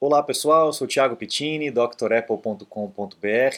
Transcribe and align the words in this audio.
Olá 0.00 0.22
pessoal, 0.22 0.72
sou 0.72 0.86
Thiago 0.86 1.16
Pittini, 1.16 1.72
drapple.com.br 1.72 2.66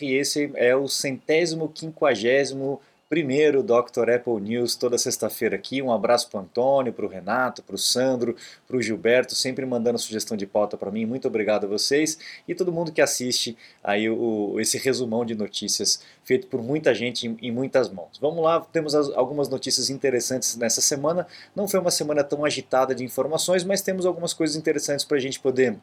e 0.00 0.14
esse 0.14 0.50
é 0.54 0.74
o 0.74 0.88
centésimo 0.88 1.68
quinquagésimo 1.68 2.80
primeiro 3.10 3.62
Dr. 3.62 4.08
Apple 4.08 4.40
News 4.40 4.74
toda 4.74 4.96
sexta-feira 4.96 5.56
aqui. 5.56 5.82
Um 5.82 5.92
abraço 5.92 6.30
para 6.30 6.38
o 6.38 6.42
Antônio, 6.42 6.94
para 6.94 7.04
o 7.04 7.08
Renato, 7.10 7.62
para 7.62 7.74
o 7.74 7.78
Sandro, 7.78 8.34
para 8.66 8.74
o 8.74 8.80
Gilberto, 8.80 9.34
sempre 9.34 9.66
mandando 9.66 9.98
sugestão 9.98 10.34
de 10.34 10.46
pauta 10.46 10.78
para 10.78 10.90
mim. 10.90 11.04
Muito 11.04 11.28
obrigado 11.28 11.64
a 11.64 11.68
vocês 11.68 12.18
e 12.48 12.54
todo 12.54 12.72
mundo 12.72 12.90
que 12.90 13.02
assiste 13.02 13.54
aí 13.84 14.08
o, 14.08 14.58
esse 14.58 14.78
resumão 14.78 15.26
de 15.26 15.34
notícias 15.34 16.02
feito 16.24 16.46
por 16.46 16.62
muita 16.62 16.94
gente 16.94 17.26
em, 17.26 17.36
em 17.42 17.52
muitas 17.52 17.90
mãos. 17.90 18.16
Vamos 18.18 18.42
lá, 18.42 18.60
temos 18.60 18.94
as, 18.94 19.10
algumas 19.10 19.50
notícias 19.50 19.90
interessantes 19.90 20.56
nessa 20.56 20.80
semana. 20.80 21.26
Não 21.54 21.68
foi 21.68 21.80
uma 21.80 21.90
semana 21.90 22.24
tão 22.24 22.46
agitada 22.46 22.94
de 22.94 23.04
informações, 23.04 23.62
mas 23.62 23.82
temos 23.82 24.06
algumas 24.06 24.32
coisas 24.32 24.56
interessantes 24.56 25.04
para 25.04 25.18
a 25.18 25.20
gente 25.20 25.38
poder 25.38 25.76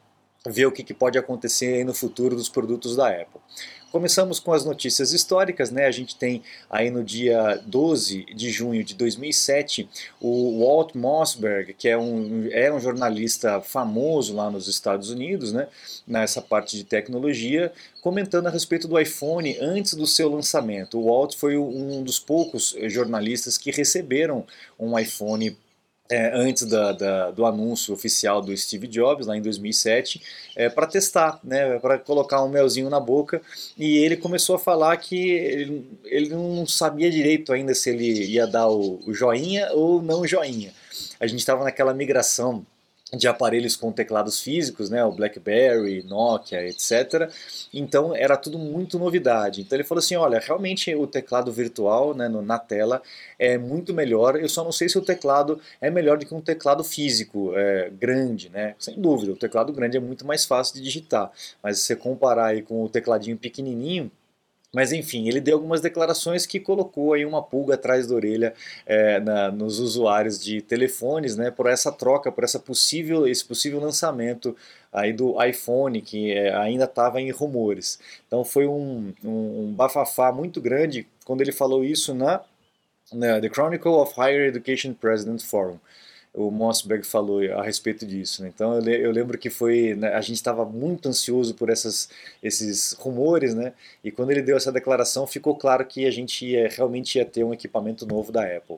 ver 0.46 0.66
o 0.66 0.72
que, 0.72 0.84
que 0.84 0.94
pode 0.94 1.18
acontecer 1.18 1.84
no 1.84 1.94
futuro 1.94 2.36
dos 2.36 2.50
produtos 2.50 2.96
da 2.96 3.10
Apple. 3.10 3.42
Começamos 3.92 4.38
com 4.38 4.52
as 4.52 4.66
notícias 4.66 5.14
históricas, 5.14 5.72
né? 5.72 5.86
A 5.86 5.92
gente 5.92 6.18
tem 6.18 6.44
aí 6.70 6.90
no 6.90 7.04
dia 7.04 7.56
12 7.66 8.26
de 8.36 8.52
junho 8.52 8.84
de 8.84 8.94
2007 8.94 9.90
o 10.20 10.60
Walt 10.60 10.94
Mossberg, 10.94 11.74
que 11.74 11.88
é 11.88 11.98
um, 11.98 12.50
é 12.52 12.72
um 12.72 12.82
jornalista 12.82 13.62
famoso 13.62 14.36
lá 14.36 14.52
nos 14.52 14.68
Estados 14.68 15.10
Unidos, 15.10 15.54
né? 15.54 15.70
Nessa 16.06 16.42
parte 16.42 16.76
de 16.76 16.84
tecnologia, 16.84 17.72
comentando 18.02 18.48
a 18.48 18.52
respeito 18.52 18.90
do 18.90 19.00
iPhone 19.00 19.58
antes 19.62 19.94
do 19.94 20.06
seu 20.06 20.30
lançamento. 20.30 21.00
O 21.00 21.06
Walt 21.06 21.36
foi 21.36 21.58
um 21.58 22.04
dos 22.04 22.20
poucos 22.20 22.76
jornalistas 22.88 23.58
que 23.58 23.72
receberam 23.72 24.46
um 24.78 25.00
iPhone 25.00 25.58
é, 26.10 26.32
antes 26.34 26.64
da, 26.64 26.92
da, 26.92 27.32
do 27.32 27.46
anúncio 27.46 27.94
oficial 27.94 28.42
do 28.42 28.56
Steve 28.56 28.88
Jobs, 28.88 29.28
lá 29.28 29.36
em 29.36 29.42
2007, 29.42 30.22
é, 30.56 30.70
para 30.70 30.88
testar, 30.88 31.40
né, 31.44 31.78
para 31.80 31.98
colocar 31.98 32.44
um 32.44 32.50
melzinho 32.50 32.90
na 32.90 33.00
boca. 33.00 33.42
E 33.78 33.98
ele 33.98 34.18
começou 34.18 34.56
a 34.56 34.60
falar 34.60 34.96
que 34.98 35.30
ele, 35.30 35.86
ele 36.06 36.30
não 36.30 36.66
sabia 36.66 37.12
direito 37.12 37.52
ainda 37.52 37.74
se 37.74 37.90
ele 37.90 38.26
ia 38.26 38.48
dar 38.48 38.68
o, 38.68 39.00
o 39.06 39.14
joinha 39.14 39.72
ou 39.74 40.02
não 40.02 40.26
joinha. 40.26 40.72
A 41.20 41.28
gente 41.28 41.40
estava 41.40 41.64
naquela 41.64 41.94
migração 41.94 42.66
de 43.14 43.28
aparelhos 43.28 43.76
com 43.76 43.92
teclados 43.92 44.40
físicos, 44.42 44.90
né, 44.90 45.04
o 45.04 45.12
BlackBerry, 45.12 46.04
Nokia, 46.04 46.68
etc. 46.68 47.32
Então 47.74 48.16
era 48.16 48.36
tudo 48.36 48.58
muito 48.58 49.00
novidade. 49.00 49.62
Então 49.62 49.78
ele 49.78 49.88
falou 49.88 50.00
assim, 50.00 50.16
olha, 50.16 50.40
realmente 50.40 50.94
o 50.94 51.08
teclado 51.08 51.52
virtual, 51.52 52.14
né, 52.14 52.28
no, 52.28 52.42
na 52.42 52.60
tela 52.60 53.02
é 53.40 53.58
muito 53.58 53.94
melhor. 53.94 54.36
Eu 54.36 54.50
só 54.50 54.64
não 54.64 54.72
sei 54.72 54.90
se 54.90 54.98
o 54.98 55.02
teclado 55.02 55.60
é 55.80 55.90
melhor 55.90 56.18
do 56.18 56.26
que 56.26 56.34
um 56.34 56.42
teclado 56.42 56.84
físico 56.84 57.54
é, 57.56 57.90
grande, 57.90 58.50
né? 58.50 58.76
Sem 58.80 59.00
dúvida, 59.00 59.32
o 59.32 59.38
teclado 59.38 59.72
grande 59.72 59.98
é 59.98 60.00
muito 60.00 60.26
mais 60.26 60.46
fácil 60.46 60.76
de 60.76 60.82
digitar. 60.82 61.32
Mas 61.64 61.80
se 61.80 61.86
você 61.86 61.96
comparar 61.96 62.48
aí 62.48 62.62
com 62.62 62.84
o 62.84 62.90
tecladinho 62.90 63.38
pequenininho, 63.38 64.12
mas 64.74 64.92
enfim, 64.92 65.28
ele 65.28 65.40
deu 65.40 65.56
algumas 65.56 65.82
declarações 65.82 66.46
que 66.46 66.60
colocou 66.60 67.14
aí 67.14 67.26
uma 67.26 67.42
pulga 67.42 67.76
atrás 67.76 68.08
da 68.08 68.16
orelha 68.16 68.54
é, 68.86 69.20
na, 69.20 69.52
nos 69.52 69.80
usuários 69.80 70.40
de 70.40 70.62
telefones, 70.62 71.36
né, 71.38 71.50
por 71.50 71.68
essa 71.68 71.92
troca, 71.92 72.32
por 72.32 72.44
essa 72.44 72.60
possível, 72.60 73.28
esse 73.28 73.46
possível 73.46 73.80
lançamento 73.80 74.56
aí 74.92 75.14
do 75.14 75.42
iPhone 75.44 76.02
que 76.02 76.32
é, 76.32 76.54
ainda 76.54 76.84
estava 76.86 77.22
em 77.22 77.32
rumores. 77.32 78.00
Então 78.28 78.44
foi 78.44 78.68
um, 78.68 79.14
um, 79.24 79.62
um 79.64 79.74
bafafá 79.74 80.32
muito 80.32 80.60
grande 80.60 81.08
quando 81.26 81.42
ele 81.42 81.52
falou 81.52 81.84
isso 81.84 82.14
na, 82.14 82.42
na 83.14 83.40
The 83.40 83.50
Chronicle 83.50 83.92
of 83.92 84.14
Higher 84.20 84.48
Education 84.48 84.94
President 84.94 85.42
Forum 85.44 85.80
o 86.38 86.52
Mossberg 86.52 87.04
falou 87.06 87.42
a 87.54 87.64
respeito 87.64 88.06
disso. 88.06 88.44
Né? 88.44 88.52
Então 88.54 88.76
eu, 88.76 88.88
eu, 88.88 89.12
lembro 89.12 89.38
que 89.38 89.50
foi 89.50 89.96
né, 89.96 90.14
a 90.14 90.22
gente 90.22 90.36
estava 90.36 90.64
muito 90.64 91.10
ansioso 91.10 91.56
por 91.56 91.70
essas, 91.70 92.10
esses 92.44 92.94
rumores, 92.94 93.56
né? 93.56 93.74
E 94.04 94.12
quando 94.12 94.30
ele 94.30 94.44
deu 94.44 94.56
essa 94.56 94.72
declaração 94.72 95.26
ficou 95.26 95.56
claro 95.56 95.84
que 95.86 96.06
a 96.06 96.12
gente 96.12 96.46
ia, 96.46 96.70
realmente 96.70 97.18
ia 97.18 97.26
ter 97.26 97.44
um 97.44 97.54
equipamento 97.54 98.06
novo 98.06 98.32
da 98.32 98.44
Apple. 98.44 98.78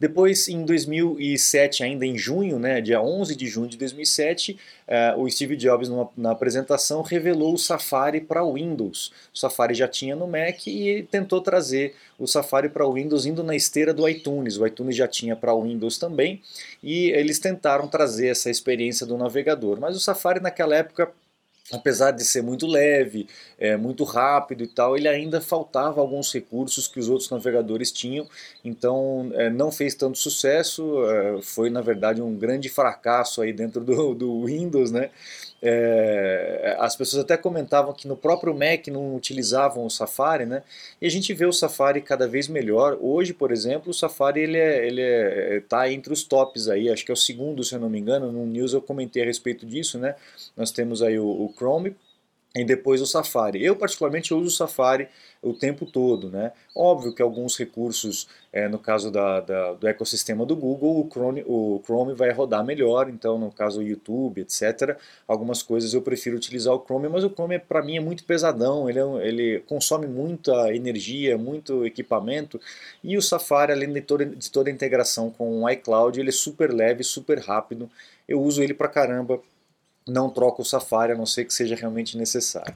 Depois, 0.00 0.48
em 0.48 0.64
2007, 0.64 1.84
ainda 1.84 2.06
em 2.06 2.16
junho, 2.16 2.58
né, 2.58 2.80
dia 2.80 3.02
11 3.02 3.36
de 3.36 3.46
junho 3.46 3.68
de 3.68 3.76
2007, 3.76 4.52
uh, 4.52 4.56
eh, 4.88 5.14
o 5.18 5.30
Steve 5.30 5.56
Jobs, 5.56 5.90
numa, 5.90 6.08
na 6.16 6.30
apresentação, 6.30 7.02
revelou 7.02 7.52
o 7.52 7.58
Safari 7.58 8.18
para 8.18 8.42
Windows. 8.42 9.12
O 9.34 9.38
Safari 9.38 9.74
já 9.74 9.86
tinha 9.86 10.16
no 10.16 10.26
Mac 10.26 10.66
e 10.66 11.06
tentou 11.10 11.42
trazer 11.42 11.94
o 12.18 12.26
Safari 12.26 12.70
para 12.70 12.90
Windows 12.90 13.26
indo 13.26 13.44
na 13.44 13.54
esteira 13.54 13.92
do 13.92 14.08
iTunes. 14.08 14.56
O 14.56 14.66
iTunes 14.66 14.96
já 14.96 15.06
tinha 15.06 15.36
para 15.36 15.54
Windows 15.54 15.98
também 15.98 16.40
e 16.82 17.10
eles 17.10 17.38
tentaram 17.38 17.86
trazer 17.86 18.28
essa 18.28 18.48
experiência 18.48 19.04
do 19.06 19.18
navegador. 19.18 19.78
Mas 19.78 19.94
o 19.94 20.00
Safari 20.00 20.40
naquela 20.40 20.74
época 20.76 21.12
apesar 21.72 22.10
de 22.10 22.24
ser 22.24 22.42
muito 22.42 22.66
leve, 22.66 23.28
é, 23.58 23.76
muito 23.76 24.04
rápido 24.04 24.64
e 24.64 24.66
tal, 24.66 24.96
ele 24.96 25.08
ainda 25.08 25.40
faltava 25.40 26.00
alguns 26.00 26.32
recursos 26.32 26.88
que 26.88 26.98
os 26.98 27.08
outros 27.08 27.30
navegadores 27.30 27.92
tinham, 27.92 28.26
então 28.64 29.30
é, 29.34 29.48
não 29.50 29.70
fez 29.70 29.94
tanto 29.94 30.18
sucesso, 30.18 31.04
é, 31.06 31.42
foi 31.42 31.70
na 31.70 31.80
verdade 31.80 32.20
um 32.20 32.34
grande 32.36 32.68
fracasso 32.68 33.42
aí 33.42 33.52
dentro 33.52 33.82
do, 33.84 34.14
do 34.14 34.44
Windows, 34.46 34.90
né? 34.90 35.10
É, 35.62 36.76
as 36.78 36.96
pessoas 36.96 37.22
até 37.22 37.36
comentavam 37.36 37.92
que 37.92 38.08
no 38.08 38.16
próprio 38.16 38.54
Mac 38.54 38.86
não 38.88 39.14
utilizavam 39.14 39.84
o 39.84 39.90
Safari, 39.90 40.46
né? 40.46 40.62
E 41.00 41.06
a 41.06 41.10
gente 41.10 41.34
vê 41.34 41.44
o 41.44 41.52
Safari 41.52 42.00
cada 42.00 42.26
vez 42.26 42.48
melhor. 42.48 42.96
Hoje, 43.00 43.34
por 43.34 43.52
exemplo, 43.52 43.90
o 43.90 43.94
Safari 43.94 44.40
ele 44.40 44.56
é, 44.56 44.86
ele 44.86 45.02
é, 45.02 45.62
tá 45.68 45.90
entre 45.90 46.12
os 46.12 46.22
tops 46.22 46.68
aí. 46.68 46.88
Acho 46.88 47.04
que 47.04 47.10
é 47.10 47.14
o 47.14 47.16
segundo, 47.16 47.62
se 47.62 47.74
eu 47.74 47.80
não 47.80 47.90
me 47.90 47.98
engano. 47.98 48.32
No 48.32 48.46
news 48.46 48.72
eu 48.72 48.80
comentei 48.80 49.22
a 49.22 49.26
respeito 49.26 49.66
disso, 49.66 49.98
né? 49.98 50.14
Nós 50.56 50.70
temos 50.70 51.02
aí 51.02 51.18
o, 51.18 51.26
o 51.26 51.52
Chrome 51.56 51.94
e 52.54 52.64
depois 52.64 53.00
o 53.00 53.06
Safari. 53.06 53.64
Eu 53.64 53.76
particularmente 53.76 54.34
uso 54.34 54.48
o 54.48 54.50
Safari 54.50 55.08
o 55.42 55.54
tempo 55.54 55.86
todo, 55.86 56.28
né? 56.28 56.52
Óbvio 56.74 57.14
que 57.14 57.22
alguns 57.22 57.56
recursos, 57.56 58.28
é, 58.52 58.68
no 58.68 58.78
caso 58.78 59.10
da, 59.10 59.40
da, 59.40 59.72
do 59.72 59.88
ecossistema 59.88 60.44
do 60.44 60.54
Google, 60.54 61.00
o 61.00 61.08
Chrome, 61.08 61.44
o 61.46 61.80
Chrome 61.84 62.12
vai 62.12 62.30
rodar 62.30 62.64
melhor, 62.64 63.08
então 63.08 63.38
no 63.38 63.50
caso 63.50 63.80
o 63.80 63.82
YouTube, 63.82 64.40
etc. 64.40 64.98
Algumas 65.26 65.62
coisas 65.62 65.94
eu 65.94 66.02
prefiro 66.02 66.36
utilizar 66.36 66.74
o 66.74 66.84
Chrome, 66.84 67.08
mas 67.08 67.24
o 67.24 67.30
Chrome 67.30 67.58
para 67.58 67.82
mim 67.82 67.96
é 67.96 68.00
muito 68.00 68.24
pesadão, 68.24 68.90
ele, 68.90 68.98
é, 68.98 69.28
ele 69.28 69.60
consome 69.60 70.06
muita 70.06 70.74
energia, 70.74 71.38
muito 71.38 71.86
equipamento, 71.86 72.60
e 73.02 73.16
o 73.16 73.22
Safari, 73.22 73.72
além 73.72 73.92
de 73.92 74.02
toda, 74.02 74.26
de 74.26 74.50
toda 74.50 74.68
a 74.68 74.72
integração 74.72 75.30
com 75.30 75.62
o 75.62 75.70
iCloud, 75.70 76.18
ele 76.18 76.30
é 76.30 76.32
super 76.32 76.72
leve, 76.72 77.02
super 77.04 77.38
rápido, 77.38 77.88
eu 78.28 78.40
uso 78.42 78.62
ele 78.62 78.74
para 78.74 78.88
caramba 78.88 79.40
não 80.10 80.28
troca 80.28 80.60
o 80.60 80.64
Safari, 80.64 81.12
a 81.12 81.16
não 81.16 81.26
ser 81.26 81.44
que 81.44 81.54
seja 81.54 81.74
realmente 81.74 82.16
necessário. 82.16 82.74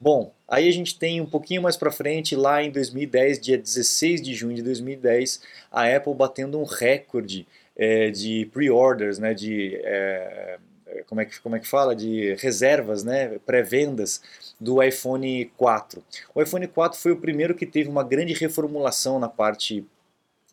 Bom, 0.00 0.32
aí 0.48 0.66
a 0.66 0.72
gente 0.72 0.98
tem 0.98 1.20
um 1.20 1.26
pouquinho 1.26 1.60
mais 1.60 1.76
para 1.76 1.92
frente, 1.92 2.34
lá 2.34 2.62
em 2.62 2.70
2010, 2.70 3.38
dia 3.38 3.58
16 3.58 4.22
de 4.22 4.34
junho 4.34 4.56
de 4.56 4.62
2010, 4.62 5.42
a 5.70 5.94
Apple 5.94 6.14
batendo 6.14 6.58
um 6.58 6.64
recorde 6.64 7.46
é, 7.76 8.10
de 8.10 8.48
pre-orders, 8.52 9.18
né, 9.18 9.34
de 9.34 9.78
é, 9.84 10.58
como 11.06 11.20
é 11.20 11.26
que 11.26 11.38
como 11.40 11.54
é 11.54 11.60
que 11.60 11.68
fala, 11.68 11.94
de 11.94 12.34
reservas, 12.36 13.04
né, 13.04 13.38
pré-vendas 13.44 14.22
do 14.58 14.82
iPhone 14.82 15.52
4. 15.56 16.02
O 16.34 16.40
iPhone 16.40 16.66
4 16.66 16.98
foi 16.98 17.12
o 17.12 17.16
primeiro 17.16 17.54
que 17.54 17.66
teve 17.66 17.88
uma 17.88 18.02
grande 18.02 18.32
reformulação 18.32 19.18
na 19.18 19.28
parte 19.28 19.84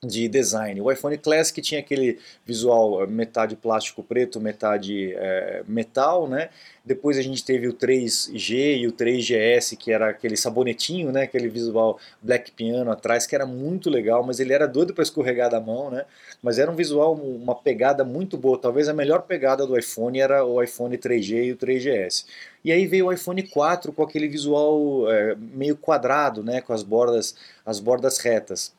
de 0.03 0.27
design. 0.27 0.79
O 0.79 0.91
iPhone 0.91 1.17
Classic 1.17 1.59
tinha 1.59 1.79
aquele 1.79 2.19
visual 2.45 3.01
eh, 3.01 3.07
metade 3.07 3.55
plástico 3.55 4.03
preto, 4.03 4.39
metade 4.39 5.13
é, 5.15 5.63
metal, 5.67 6.27
né? 6.27 6.49
Depois 6.85 7.17
a 7.17 7.21
gente 7.21 7.43
teve 7.43 7.67
o 7.67 7.73
3G 7.73 8.77
e 8.77 8.87
o 8.87 8.93
3GS, 8.93 9.75
que 9.75 9.91
era 9.91 10.09
aquele 10.09 10.37
sabonetinho, 10.37 11.11
né? 11.11 11.23
Aquele 11.23 11.49
visual 11.49 11.99
black 12.21 12.51
piano 12.51 12.91
atrás, 12.91 13.25
que 13.25 13.33
era 13.33 13.45
muito 13.45 13.89
legal, 13.89 14.23
mas 14.23 14.39
ele 14.39 14.53
era 14.53 14.67
doido 14.67 14.93
para 14.93 15.03
escorregar 15.03 15.49
da 15.49 15.59
mão, 15.59 15.89
né? 15.89 16.05
Mas 16.43 16.59
era 16.59 16.71
um 16.71 16.75
visual, 16.75 17.15
uma 17.15 17.55
pegada 17.55 18.05
muito 18.05 18.37
boa. 18.37 18.57
Talvez 18.59 18.87
a 18.87 18.93
melhor 18.93 19.23
pegada 19.23 19.65
do 19.65 19.77
iPhone 19.77 20.19
era 20.19 20.45
o 20.45 20.61
iPhone 20.61 20.95
3G 20.95 21.45
e 21.45 21.51
o 21.51 21.57
3GS. 21.57 22.25
E 22.63 22.71
aí 22.71 22.85
veio 22.85 23.07
o 23.07 23.13
iPhone 23.13 23.41
4 23.41 23.91
com 23.91 24.03
aquele 24.03 24.27
visual 24.27 25.11
é, 25.11 25.35
meio 25.35 25.75
quadrado, 25.75 26.43
né? 26.43 26.61
Com 26.61 26.73
as 26.73 26.83
bordas, 26.83 27.35
as 27.65 27.79
bordas 27.79 28.19
retas 28.19 28.77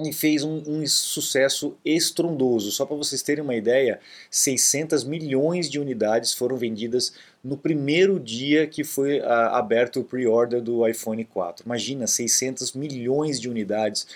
e 0.00 0.12
fez 0.12 0.44
um, 0.44 0.62
um, 0.66 0.86
sucesso 0.86 1.76
estrondoso. 1.84 2.70
Só 2.70 2.86
para 2.86 2.96
vocês 2.96 3.22
terem 3.22 3.42
uma 3.42 3.56
ideia, 3.56 3.98
600 4.30 5.04
milhões 5.04 5.68
de 5.68 5.80
unidades 5.80 6.32
foram 6.32 6.56
vendidas 6.56 7.12
no 7.42 7.56
primeiro 7.56 8.18
dia 8.20 8.66
que 8.66 8.84
foi 8.84 9.20
a, 9.20 9.26
ah, 9.26 9.58
aberto 9.58 10.00
o 10.00 10.04
pre-order 10.04 10.60
do 10.60 10.86
iPhone 10.86 11.24
4. 11.24 11.64
Imagina, 11.64 12.06
600 12.06 12.72
milhões 12.72 13.40
de 13.40 13.48
unidades. 13.48 14.06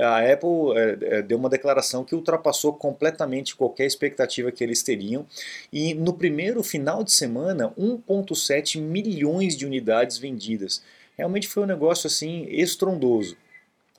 A 0.00 0.20
Apple 0.20 0.76
é, 0.76 1.22
deu 1.22 1.38
uma 1.38 1.48
declaração 1.48 2.04
que 2.04 2.14
ultrapassou 2.14 2.72
completamente 2.74 3.56
qualquer 3.56 3.86
expectativa 3.86 4.52
que 4.52 4.62
eles 4.62 4.82
teriam. 4.82 5.26
E 5.72 5.94
no 5.94 6.12
primeiro 6.12 6.62
final 6.62 7.02
de 7.02 7.12
semana, 7.12 7.72
1,7 7.78 8.80
milhões 8.80 9.56
de 9.56 9.64
unidades 9.64 10.18
vendidas. 10.18 10.82
Realmente 11.16 11.48
foi 11.48 11.62
um 11.62 11.66
negócio 11.66 12.06
assim 12.06 12.46
estrondoso. 12.48 13.36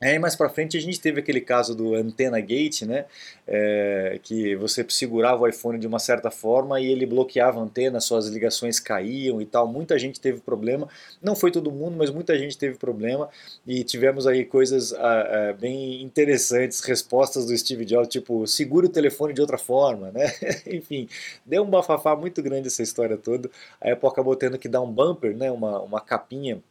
Aí 0.03 0.19
mais 0.19 0.35
para 0.35 0.49
frente 0.49 0.77
a 0.77 0.81
gente 0.81 0.99
teve 0.99 1.21
aquele 1.21 1.39
caso 1.39 1.73
do 1.73 1.95
Antenna 1.95 2.39
Gate, 2.41 2.81
né? 2.81 3.05
É, 3.47 4.19
que 4.21 4.53
você 4.55 4.85
segurava 4.89 5.43
o 5.43 5.47
iPhone 5.47 5.79
de 5.79 5.87
uma 5.87 5.99
certa 5.99 6.29
forma 6.29 6.79
e 6.81 6.91
ele 6.91 7.05
bloqueava 7.05 7.59
a 7.59 7.63
antena, 7.63 8.01
suas 8.01 8.27
ligações 8.27 8.79
caíam 8.79 9.41
e 9.41 9.45
tal. 9.45 9.65
Muita 9.65 9.97
gente 9.97 10.19
teve 10.19 10.41
problema. 10.41 10.89
Não 11.21 11.35
foi 11.35 11.51
todo 11.51 11.71
mundo, 11.71 11.95
mas 11.97 12.09
muita 12.09 12.37
gente 12.37 12.57
teve 12.57 12.77
problema 12.77 13.29
e 13.65 13.83
tivemos 13.83 14.27
aí 14.27 14.43
coisas 14.43 14.93
ah, 14.93 15.49
ah, 15.49 15.53
bem 15.53 16.03
interessantes, 16.03 16.81
respostas 16.81 17.45
do 17.45 17.57
Steve 17.57 17.85
Jobs, 17.85 18.09
tipo 18.09 18.45
segure 18.45 18.87
o 18.87 18.89
telefone 18.89 19.33
de 19.33 19.39
outra 19.41 19.57
forma, 19.57 20.11
né? 20.11 20.25
Enfim, 20.67 21.07
deu 21.45 21.63
um 21.63 21.69
bafafá 21.69 22.13
muito 22.15 22.43
grande 22.43 22.67
essa 22.67 22.83
história 22.83 23.17
toda. 23.17 23.49
A 23.79 23.93
Apple 23.93 24.09
acabou 24.09 24.35
tendo 24.35 24.57
que 24.57 24.67
dar 24.67 24.81
um 24.81 24.91
bumper, 24.91 25.35
né? 25.35 25.49
Uma, 25.49 25.81
uma 25.81 26.01
capinha 26.01 26.61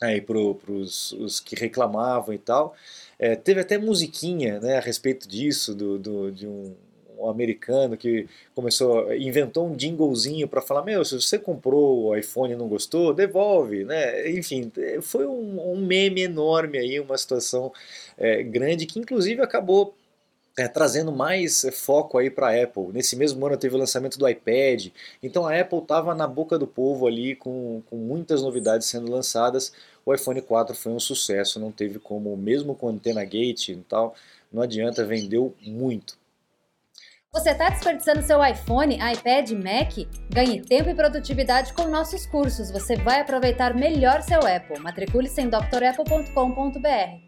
aí 0.00 0.20
para 0.20 0.38
os 0.38 1.40
que 1.44 1.56
reclamavam 1.56 2.34
e 2.34 2.38
tal. 2.38 2.74
É, 3.18 3.34
teve 3.34 3.60
até 3.60 3.76
musiquinha 3.78 4.60
né, 4.60 4.78
a 4.78 4.80
respeito 4.80 5.28
disso, 5.28 5.74
do, 5.74 5.98
do 5.98 6.30
de 6.30 6.46
um, 6.46 6.74
um, 7.18 7.28
americano 7.28 7.96
que 7.96 8.28
começou, 8.54 9.12
inventou 9.12 9.68
um 9.68 9.76
jinglezinho 9.76 10.46
para 10.46 10.62
falar, 10.62 10.84
meu, 10.84 11.04
se 11.04 11.20
você 11.20 11.36
comprou 11.36 12.04
o 12.04 12.16
iPhone 12.16 12.52
e 12.52 12.56
não 12.56 12.68
gostou, 12.68 13.12
devolve, 13.12 13.84
né? 13.84 14.30
Enfim, 14.30 14.70
foi 15.02 15.26
um, 15.26 15.72
um 15.72 15.84
meme 15.84 16.22
enorme 16.22 16.78
aí, 16.78 17.00
uma 17.00 17.18
situação 17.18 17.72
é, 18.16 18.42
grande 18.44 18.86
que 18.86 19.00
inclusive 19.00 19.42
acabou 19.42 19.97
é, 20.58 20.66
trazendo 20.66 21.12
mais 21.12 21.64
foco 21.72 22.18
aí 22.18 22.28
para 22.28 22.48
a 22.48 22.64
Apple. 22.64 22.88
Nesse 22.92 23.14
mesmo 23.14 23.46
ano 23.46 23.56
teve 23.56 23.76
o 23.76 23.78
lançamento 23.78 24.18
do 24.18 24.28
iPad, 24.28 24.88
então 25.22 25.46
a 25.46 25.58
Apple 25.58 25.78
estava 25.78 26.14
na 26.16 26.26
boca 26.26 26.58
do 26.58 26.66
povo 26.66 27.06
ali 27.06 27.36
com, 27.36 27.80
com 27.88 27.96
muitas 27.96 28.42
novidades 28.42 28.88
sendo 28.88 29.10
lançadas. 29.10 29.72
O 30.04 30.12
iPhone 30.12 30.42
4 30.42 30.74
foi 30.74 30.92
um 30.92 30.98
sucesso, 30.98 31.60
não 31.60 31.70
teve 31.70 32.00
como, 32.00 32.36
mesmo 32.36 32.74
com 32.74 32.88
antena 32.88 33.24
gate 33.24 33.68
e 33.68 33.76
tal, 33.76 34.14
não 34.52 34.62
adianta, 34.62 35.04
vendeu 35.04 35.54
muito. 35.62 36.18
Você 37.32 37.50
está 37.50 37.68
desperdiçando 37.68 38.22
seu 38.22 38.44
iPhone, 38.44 38.96
iPad, 38.96 39.50
Mac? 39.52 39.92
Ganhe 40.32 40.62
tempo 40.62 40.88
e 40.88 40.94
produtividade 40.94 41.74
com 41.74 41.86
nossos 41.86 42.26
cursos. 42.26 42.70
Você 42.70 42.96
vai 42.96 43.20
aproveitar 43.20 43.74
melhor 43.74 44.22
seu 44.22 44.40
Apple. 44.40 44.80
Matricule-se 44.80 45.40
em 45.42 45.48
drapple.com.br. 45.48 47.27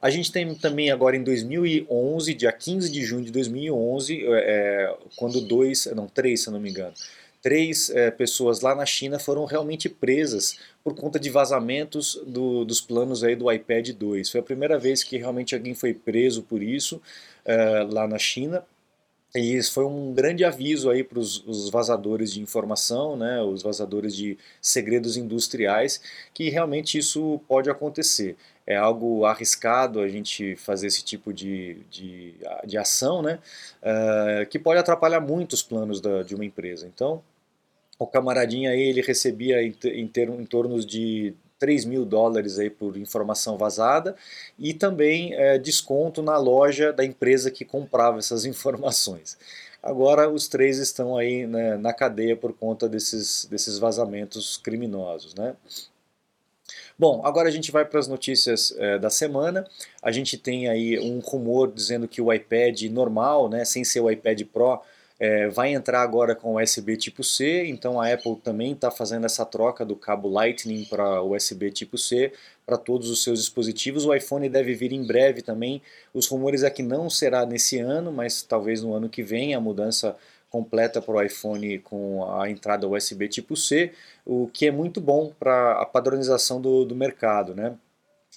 A 0.00 0.08
gente 0.08 0.32
tem 0.32 0.54
também 0.54 0.90
agora 0.90 1.16
em 1.16 1.22
2011, 1.22 2.34
dia 2.34 2.52
15 2.52 2.90
de 2.90 3.02
junho 3.04 3.24
de 3.24 3.30
2011, 3.30 4.24
é, 4.26 4.96
quando 5.16 5.40
dois, 5.40 5.86
não, 5.94 6.06
três 6.06 6.42
se 6.42 6.50
não 6.50 6.58
me 6.58 6.70
engano, 6.70 6.94
três 7.42 7.90
é, 7.90 8.10
pessoas 8.10 8.60
lá 8.60 8.74
na 8.74 8.86
China 8.86 9.18
foram 9.18 9.44
realmente 9.44 9.88
presas 9.88 10.58
por 10.82 10.94
conta 10.94 11.18
de 11.18 11.28
vazamentos 11.28 12.20
do, 12.26 12.64
dos 12.64 12.80
planos 12.80 13.22
aí 13.22 13.36
do 13.36 13.50
iPad 13.50 13.90
2. 13.90 14.30
Foi 14.30 14.40
a 14.40 14.44
primeira 14.44 14.78
vez 14.78 15.02
que 15.02 15.18
realmente 15.18 15.54
alguém 15.54 15.74
foi 15.74 15.92
preso 15.92 16.42
por 16.42 16.62
isso 16.62 17.00
é, 17.44 17.86
lá 17.90 18.06
na 18.06 18.18
China. 18.18 18.64
E 19.34 19.56
isso 19.56 19.72
foi 19.72 19.84
um 19.84 20.12
grande 20.12 20.44
aviso 20.44 20.90
aí 20.90 21.04
para 21.04 21.18
os 21.18 21.70
vazadores 21.70 22.32
de 22.32 22.40
informação, 22.40 23.16
né, 23.16 23.40
os 23.40 23.62
vazadores 23.62 24.16
de 24.16 24.36
segredos 24.60 25.16
industriais, 25.16 26.00
que 26.34 26.50
realmente 26.50 26.98
isso 26.98 27.40
pode 27.46 27.70
acontecer 27.70 28.36
é 28.70 28.76
algo 28.76 29.24
arriscado 29.24 29.98
a 29.98 30.06
gente 30.06 30.54
fazer 30.54 30.86
esse 30.86 31.02
tipo 31.02 31.32
de, 31.32 31.78
de, 31.90 32.34
de 32.64 32.78
ação, 32.78 33.20
né? 33.20 33.40
Uh, 33.82 34.46
que 34.46 34.60
pode 34.60 34.78
atrapalhar 34.78 35.18
muito 35.18 35.54
os 35.54 35.62
planos 35.62 36.00
da, 36.00 36.22
de 36.22 36.36
uma 36.36 36.44
empresa. 36.44 36.86
Então, 36.86 37.20
o 37.98 38.06
camaradinha 38.06 38.70
aí, 38.70 38.80
ele 38.80 39.00
recebia 39.00 39.60
em, 39.60 39.74
em, 39.86 40.06
ter, 40.06 40.28
em 40.28 40.46
torno 40.46 40.78
de 40.84 41.34
3 41.60 41.84
mil 41.84 42.04
dólares 42.04 42.58
aí 42.58 42.70
por 42.70 42.96
informação 42.96 43.56
vazada 43.56 44.16
e 44.58 44.74
também 44.74 45.34
é, 45.34 45.58
desconto 45.58 46.22
na 46.22 46.36
loja 46.38 46.92
da 46.92 47.04
empresa 47.04 47.50
que 47.50 47.64
comprava 47.64 48.18
essas 48.18 48.44
informações. 48.46 49.38
Agora 49.82 50.28
os 50.28 50.48
três 50.48 50.78
estão 50.78 51.16
aí 51.16 51.46
né, 51.46 51.76
na 51.76 51.92
cadeia 51.92 52.36
por 52.36 52.52
conta 52.52 52.88
desses, 52.88 53.46
desses 53.46 53.78
vazamentos 53.78 54.58
criminosos. 54.58 55.34
Né? 55.34 55.54
Bom, 56.98 57.22
agora 57.24 57.48
a 57.48 57.52
gente 57.52 57.70
vai 57.70 57.84
para 57.84 57.98
as 57.98 58.06
notícias 58.06 58.74
é, 58.76 58.98
da 58.98 59.08
semana. 59.08 59.66
A 60.02 60.12
gente 60.12 60.36
tem 60.36 60.68
aí 60.68 60.98
um 60.98 61.18
rumor 61.20 61.72
dizendo 61.72 62.06
que 62.06 62.20
o 62.20 62.32
iPad 62.32 62.82
normal, 62.90 63.48
né, 63.48 63.64
sem 63.64 63.84
ser 63.84 64.00
o 64.00 64.10
iPad 64.10 64.42
Pro, 64.52 64.82
é, 65.20 65.48
vai 65.48 65.74
entrar 65.74 66.00
agora 66.00 66.34
com 66.34 66.56
USB 66.56 66.96
tipo 66.96 67.22
C, 67.22 67.66
então 67.66 68.00
a 68.00 68.10
Apple 68.10 68.36
também 68.36 68.72
está 68.72 68.90
fazendo 68.90 69.26
essa 69.26 69.44
troca 69.44 69.84
do 69.84 69.94
cabo 69.94 70.30
Lightning 70.30 70.86
para 70.86 71.22
USB 71.22 71.70
tipo 71.70 71.98
C 71.98 72.32
para 72.64 72.78
todos 72.78 73.10
os 73.10 73.22
seus 73.22 73.38
dispositivos. 73.40 74.06
O 74.06 74.14
iPhone 74.14 74.48
deve 74.48 74.74
vir 74.74 74.92
em 74.92 75.06
breve 75.06 75.42
também. 75.42 75.82
Os 76.14 76.26
rumores 76.26 76.62
é 76.62 76.70
que 76.70 76.82
não 76.82 77.10
será 77.10 77.44
nesse 77.44 77.78
ano, 77.78 78.10
mas 78.10 78.42
talvez 78.42 78.82
no 78.82 78.94
ano 78.94 79.10
que 79.10 79.22
vem 79.22 79.54
a 79.54 79.60
mudança 79.60 80.16
completa 80.48 81.02
para 81.02 81.14
o 81.14 81.22
iPhone 81.22 81.78
com 81.80 82.24
a 82.32 82.48
entrada 82.48 82.88
USB 82.88 83.28
tipo 83.28 83.54
C, 83.54 83.92
o 84.24 84.48
que 84.48 84.66
é 84.66 84.70
muito 84.70 85.02
bom 85.02 85.32
para 85.38 85.82
a 85.82 85.84
padronização 85.84 86.62
do, 86.62 86.86
do 86.86 86.96
mercado. 86.96 87.54
Né? 87.54 87.76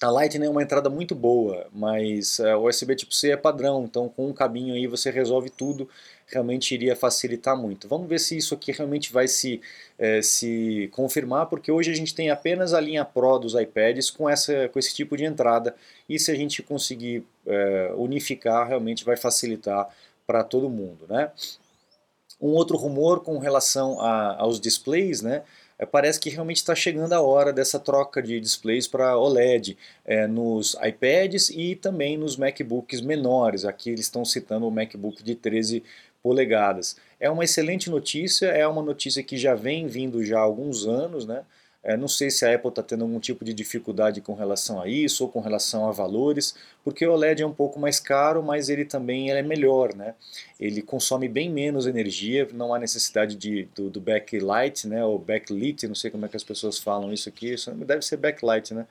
A 0.04 0.12
Lightning 0.12 0.48
é 0.48 0.50
uma 0.50 0.62
entrada 0.62 0.90
muito 0.90 1.16
boa, 1.16 1.66
mas 1.72 2.38
é, 2.38 2.54
o 2.54 2.68
USB 2.68 2.94
tipo 2.94 3.14
C 3.14 3.32
é 3.32 3.38
padrão, 3.38 3.86
então 3.86 4.10
com 4.10 4.28
um 4.28 4.34
cabinho 4.34 4.74
aí 4.74 4.86
você 4.86 5.10
resolve 5.10 5.50
tudo, 5.50 5.90
realmente 6.28 6.74
iria 6.74 6.94
facilitar 6.94 7.56
muito. 7.56 7.88
Vamos 7.88 8.10
ver 8.10 8.20
se 8.20 8.36
isso 8.36 8.54
aqui 8.54 8.74
realmente 8.74 9.14
vai 9.14 9.30
se, 9.30 9.62
é, 9.98 10.22
se 10.22 10.90
confirmar, 10.92 11.46
porque 11.46 11.72
hoje 11.72 11.90
a 11.90 11.96
gente 11.96 12.14
tem 12.14 12.30
apenas 12.30 12.74
a 12.74 12.82
linha 12.82 13.06
Pro 13.06 13.40
dos 13.40 13.56
iPads 13.56 14.10
com, 14.10 14.30
essa, 14.30 14.68
com 14.68 14.78
esse 14.78 14.94
tipo 14.94 15.16
de 15.16 15.24
entrada, 15.24 15.74
e 16.10 16.20
se 16.20 16.30
a 16.32 16.36
gente 16.36 16.62
conseguir 16.62 17.26
é, 17.48 17.94
unificar, 17.96 18.68
realmente 18.68 19.06
vai 19.06 19.16
facilitar 19.16 19.88
para 20.28 20.44
todo 20.44 20.70
mundo. 20.70 21.06
Né? 21.08 21.32
Um 22.42 22.50
outro 22.50 22.76
rumor 22.76 23.22
com 23.22 23.38
relação 23.38 24.02
a, 24.02 24.36
aos 24.42 24.60
displays, 24.60 25.22
né? 25.22 25.44
É, 25.84 25.86
parece 25.86 26.18
que 26.18 26.30
realmente 26.30 26.58
está 26.58 26.74
chegando 26.74 27.12
a 27.12 27.22
hora 27.22 27.52
dessa 27.52 27.78
troca 27.78 28.22
de 28.22 28.40
displays 28.40 28.88
para 28.88 29.18
OLED 29.18 29.78
é, 30.06 30.26
nos 30.26 30.78
iPads 30.82 31.50
e 31.50 31.76
também 31.76 32.18
nos 32.18 32.38
MacBooks 32.38 33.02
menores. 33.02 33.66
Aqui 33.66 33.90
eles 33.90 34.06
estão 34.06 34.24
citando 34.24 34.66
o 34.66 34.72
MacBook 34.72 35.22
de 35.22 35.36
13 35.36 35.84
polegadas. 36.22 36.96
É 37.20 37.30
uma 37.30 37.44
excelente 37.44 37.90
notícia, 37.90 38.46
é 38.48 38.66
uma 38.66 38.82
notícia 38.82 39.22
que 39.22 39.38
já 39.38 39.56
vem 39.56 39.88
vindo 39.88 40.24
já 40.24 40.40
há 40.40 40.42
alguns 40.42 40.88
anos, 40.88 41.26
né? 41.26 41.44
É, 41.84 41.98
não 41.98 42.08
sei 42.08 42.30
se 42.30 42.46
a 42.46 42.56
Apple 42.56 42.70
está 42.70 42.82
tendo 42.82 43.04
algum 43.04 43.20
tipo 43.20 43.44
de 43.44 43.54
dificuldade 43.54 44.22
com 44.22 44.34
relação 44.34 44.82
a 44.82 44.88
isso 44.88 45.26
ou 45.26 45.30
com 45.30 45.42
relação 45.42 45.88
a 45.90 45.92
valores, 45.92 46.56
porque 46.82 47.06
o 47.06 47.12
OLED 47.12 47.44
é 47.44 47.46
um 47.46 47.54
pouco 47.54 47.78
mais 47.78 48.00
caro, 48.00 48.42
mas 48.42 48.70
ele 48.70 48.86
também 48.86 49.32
é 49.32 49.42
melhor, 49.42 49.94
né? 49.94 50.16
Ele 50.58 50.82
consome 50.82 51.28
bem 51.28 51.50
menos 51.50 51.86
energia, 51.86 52.48
não 52.54 52.74
há 52.74 52.80
necessidade 52.80 53.36
de, 53.36 53.66
do, 53.76 53.90
do 53.90 54.00
backlight, 54.00 54.88
né? 54.88 55.04
Ou 55.04 55.20
backlit, 55.20 55.86
não 55.86 55.96
sei 55.96 56.10
como 56.10 56.26
é 56.26 56.30
que 56.30 56.38
as 56.38 56.44
pessoas 56.44 56.80
falam 56.80 57.12
isso 57.12 57.28
aqui, 57.28 57.54
isso 57.54 57.70
deve 57.72 58.02
ser 58.02 58.16
backlight, 58.16 58.74
né? 58.74 58.88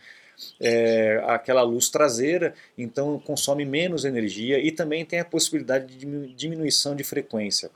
É, 0.61 1.23
aquela 1.29 1.63
luz 1.63 1.89
traseira, 1.89 2.55
então 2.77 3.19
consome 3.19 3.65
menos 3.65 4.05
energia 4.05 4.59
e 4.59 4.71
também 4.71 5.05
tem 5.05 5.21
a 5.21 5.25
possibilidade 5.25 5.97
de 5.97 6.35
diminuição 6.35 6.95
de 6.95 7.05
frequência. 7.05 7.71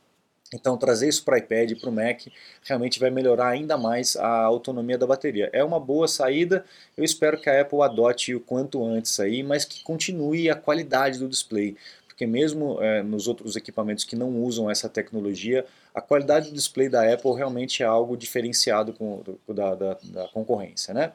Então, 0.54 0.76
trazer 0.76 1.08
isso 1.08 1.24
para 1.24 1.38
iPad 1.38 1.72
e 1.72 1.74
para 1.74 1.90
o 1.90 1.92
Mac 1.92 2.22
realmente 2.62 3.00
vai 3.00 3.10
melhorar 3.10 3.48
ainda 3.48 3.76
mais 3.76 4.16
a 4.16 4.42
autonomia 4.44 4.96
da 4.96 5.06
bateria. 5.06 5.50
É 5.52 5.64
uma 5.64 5.80
boa 5.80 6.06
saída, 6.06 6.64
eu 6.96 7.02
espero 7.02 7.40
que 7.40 7.50
a 7.50 7.60
Apple 7.60 7.82
adote 7.82 8.34
o 8.34 8.40
quanto 8.40 8.84
antes 8.84 9.18
aí, 9.18 9.42
mas 9.42 9.64
que 9.64 9.82
continue 9.82 10.48
a 10.48 10.54
qualidade 10.54 11.18
do 11.18 11.28
display. 11.28 11.76
Porque 12.06 12.26
mesmo 12.26 12.80
é, 12.80 13.02
nos 13.02 13.28
outros 13.28 13.56
equipamentos 13.56 14.04
que 14.04 14.16
não 14.16 14.42
usam 14.42 14.70
essa 14.70 14.88
tecnologia, 14.88 15.66
a 15.94 16.00
qualidade 16.00 16.48
do 16.48 16.54
display 16.54 16.88
da 16.88 17.12
Apple 17.12 17.34
realmente 17.34 17.82
é 17.82 17.86
algo 17.86 18.16
diferenciado 18.16 18.92
com, 18.92 19.22
do, 19.22 19.54
da, 19.54 19.74
da, 19.74 19.98
da 20.02 20.28
concorrência. 20.28 20.94
Né? 20.94 21.12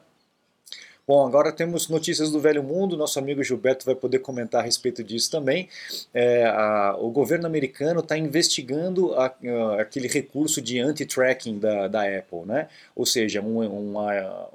Bom, 1.14 1.26
agora 1.26 1.52
temos 1.52 1.88
notícias 1.88 2.30
do 2.30 2.40
Velho 2.40 2.62
Mundo, 2.62 2.96
nosso 2.96 3.18
amigo 3.18 3.44
Gilberto 3.44 3.84
vai 3.84 3.94
poder 3.94 4.20
comentar 4.20 4.62
a 4.62 4.64
respeito 4.64 5.04
disso 5.04 5.30
também. 5.30 5.68
É, 6.14 6.46
a, 6.46 6.96
o 6.98 7.10
governo 7.10 7.46
americano 7.46 8.00
está 8.00 8.16
investigando 8.16 9.14
a, 9.16 9.26
a, 9.26 9.82
aquele 9.82 10.08
recurso 10.08 10.62
de 10.62 10.78
anti-tracking 10.78 11.58
da, 11.58 11.86
da 11.86 12.00
Apple, 12.04 12.46
né? 12.46 12.66
ou 12.96 13.04
seja, 13.04 13.42
um, 13.42 13.98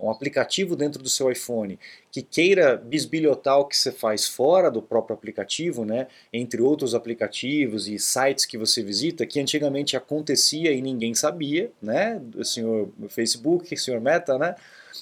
um 0.01 0.09
aplicativo 0.09 0.75
dentro 0.75 1.03
do 1.03 1.09
seu 1.09 1.31
iPhone 1.31 1.77
que 2.11 2.23
queira 2.23 2.75
bisbilhotar 2.75 3.59
o 3.59 3.65
que 3.65 3.77
você 3.77 3.91
faz 3.91 4.27
fora 4.27 4.71
do 4.71 4.81
próprio 4.81 5.13
aplicativo, 5.15 5.85
né? 5.85 6.07
entre 6.33 6.59
outros 6.59 6.95
aplicativos 6.95 7.87
e 7.87 7.99
sites 7.99 8.47
que 8.47 8.57
você 8.57 8.81
visita, 8.81 9.27
que 9.27 9.39
antigamente 9.39 9.95
acontecia 9.95 10.71
e 10.71 10.81
ninguém 10.81 11.13
sabia, 11.13 11.69
né? 11.79 12.19
o 12.35 12.43
senhor 12.43 12.89
Facebook, 13.09 13.71
o 13.71 13.77
senhor 13.77 14.01
Meta, 14.01 14.39
né? 14.39 14.55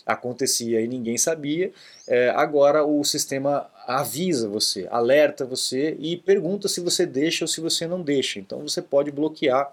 Acontecia 0.06 0.82
e 0.82 0.88
ninguém 0.88 1.18
sabia. 1.18 1.72
É, 2.08 2.30
agora 2.30 2.84
o 2.84 3.04
sistema 3.04 3.70
avisa 3.88 4.48
você, 4.50 4.88
alerta 4.90 5.46
você 5.46 5.96
e 6.00 6.18
pergunta 6.18 6.68
se 6.68 6.82
você 6.82 7.06
deixa 7.06 7.44
ou 7.44 7.48
se 7.48 7.62
você 7.62 7.88
não 7.88 8.02
deixa. 8.02 8.40
Então 8.40 8.62
você 8.62 8.82
pode 8.82 9.12
bloquear 9.12 9.72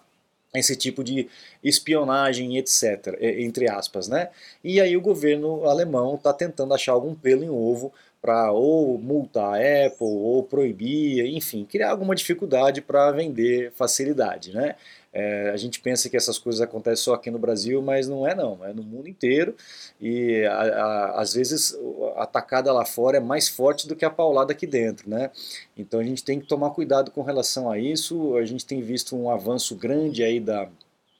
esse 0.55 0.77
tipo 0.77 1.03
de 1.03 1.29
espionagem, 1.65 2.59
etc., 2.59 3.17
entre 3.21 3.71
aspas, 3.71 4.07
né? 4.07 4.29
E 4.63 4.81
aí 4.81 4.97
o 4.97 5.01
governo 5.01 5.65
alemão 5.65 6.17
está 6.17 6.33
tentando 6.33 6.75
achar 6.75 6.93
algum 6.93 7.15
pelo 7.15 7.43
em 7.43 7.49
ovo 7.49 7.93
para 8.21 8.53
ou 8.53 8.99
multar 8.99 9.55
a 9.55 9.87
Apple 9.87 10.07
ou 10.07 10.45
proibir, 10.45 11.27
enfim, 11.35 11.65
criar 11.65 11.91
alguma 11.91 12.15
dificuldade 12.15 12.81
para 12.81 13.11
vender 13.11 13.73
facilidade, 13.73 14.53
né? 14.53 14.77
É, 15.13 15.51
a 15.51 15.57
gente 15.59 15.79
pensa 15.81 16.09
que 16.09 16.17
essas 16.17 16.39
coisas 16.39 16.61
acontecem 16.63 17.05
só 17.05 17.15
aqui 17.15 17.31
no 17.31 17.39
Brasil, 17.39 17.83
mas 17.83 18.09
não 18.09 18.27
é 18.27 18.35
não, 18.35 18.65
é 18.65 18.73
no 18.73 18.83
mundo 18.83 19.09
inteiro 19.09 19.55
e 20.01 20.43
a, 20.47 20.55
a, 20.55 21.21
às 21.21 21.35
vezes 21.35 21.79
a 22.17 22.27
tacada 22.27 22.73
lá 22.73 22.85
fora 22.87 23.19
é 23.19 23.21
mais 23.21 23.47
forte 23.49 23.87
do 23.87 23.95
que 23.95 24.05
a 24.05 24.11
paulada 24.11 24.53
aqui 24.53 24.67
dentro, 24.67 25.11
né? 25.11 25.31
Então 25.77 26.01
a 26.01 26.05
gente 26.05 26.25
tem 26.25 26.41
que 26.41 26.47
tomar 26.47 26.71
cuidado 26.71 27.11
com 27.11 27.23
relação 27.23 27.71
a 27.71 27.79
isso. 27.79 28.37
A 28.37 28.45
gente 28.45 28.65
tem 28.65 28.81
visto 28.81 29.15
um 29.15 29.29
avanço 29.31 29.77
grande 29.77 30.25
aí 30.25 30.41
da, 30.41 30.69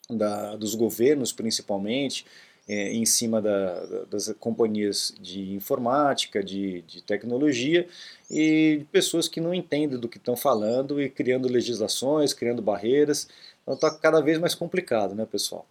da 0.09 0.57
dos 0.57 0.75
governos, 0.75 1.33
principalmente, 1.33 2.25
é, 2.69 2.93
em 2.93 3.05
cima 3.05 3.43
da, 3.43 4.05
das 4.11 4.33
companhias 4.39 5.15
de 5.21 5.53
informática, 5.53 6.43
de, 6.43 6.83
de 6.83 7.03
tecnologia 7.03 7.87
e 8.31 8.85
pessoas 8.93 9.29
que 9.29 9.41
não 9.41 9.53
entendem 9.53 9.99
do 9.99 10.09
que 10.09 10.19
estão 10.19 10.37
falando 10.37 11.01
e 11.01 11.11
criando 11.11 11.49
legislações, 11.49 12.33
criando 12.33 12.63
barreiras. 12.63 13.29
Então 13.63 13.75
está 13.75 13.91
cada 13.91 14.21
vez 14.21 14.39
mais 14.39 14.55
complicado, 14.55 15.15
né, 15.15 15.25
pessoal? 15.25 15.67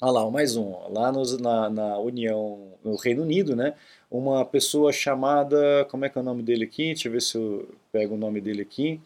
Olha 0.00 0.12
lá, 0.12 0.30
mais 0.30 0.56
um. 0.56 0.74
Lá 0.88 1.12
nos, 1.12 1.38
na, 1.38 1.70
na 1.70 1.98
União, 1.98 2.72
no 2.84 2.96
Reino 2.96 3.22
Unido, 3.22 3.54
né, 3.54 3.74
uma 4.10 4.44
pessoa 4.44 4.92
chamada, 4.92 5.86
como 5.90 6.04
é 6.04 6.08
que 6.08 6.18
é 6.18 6.20
o 6.20 6.24
nome 6.24 6.42
dele 6.42 6.64
aqui? 6.64 6.86
Deixa 6.86 7.08
eu 7.08 7.12
ver 7.12 7.22
se 7.22 7.36
eu 7.36 7.68
pego 7.92 8.14
o 8.14 8.18
nome 8.18 8.40
dele 8.40 8.62
aqui. 8.62 9.00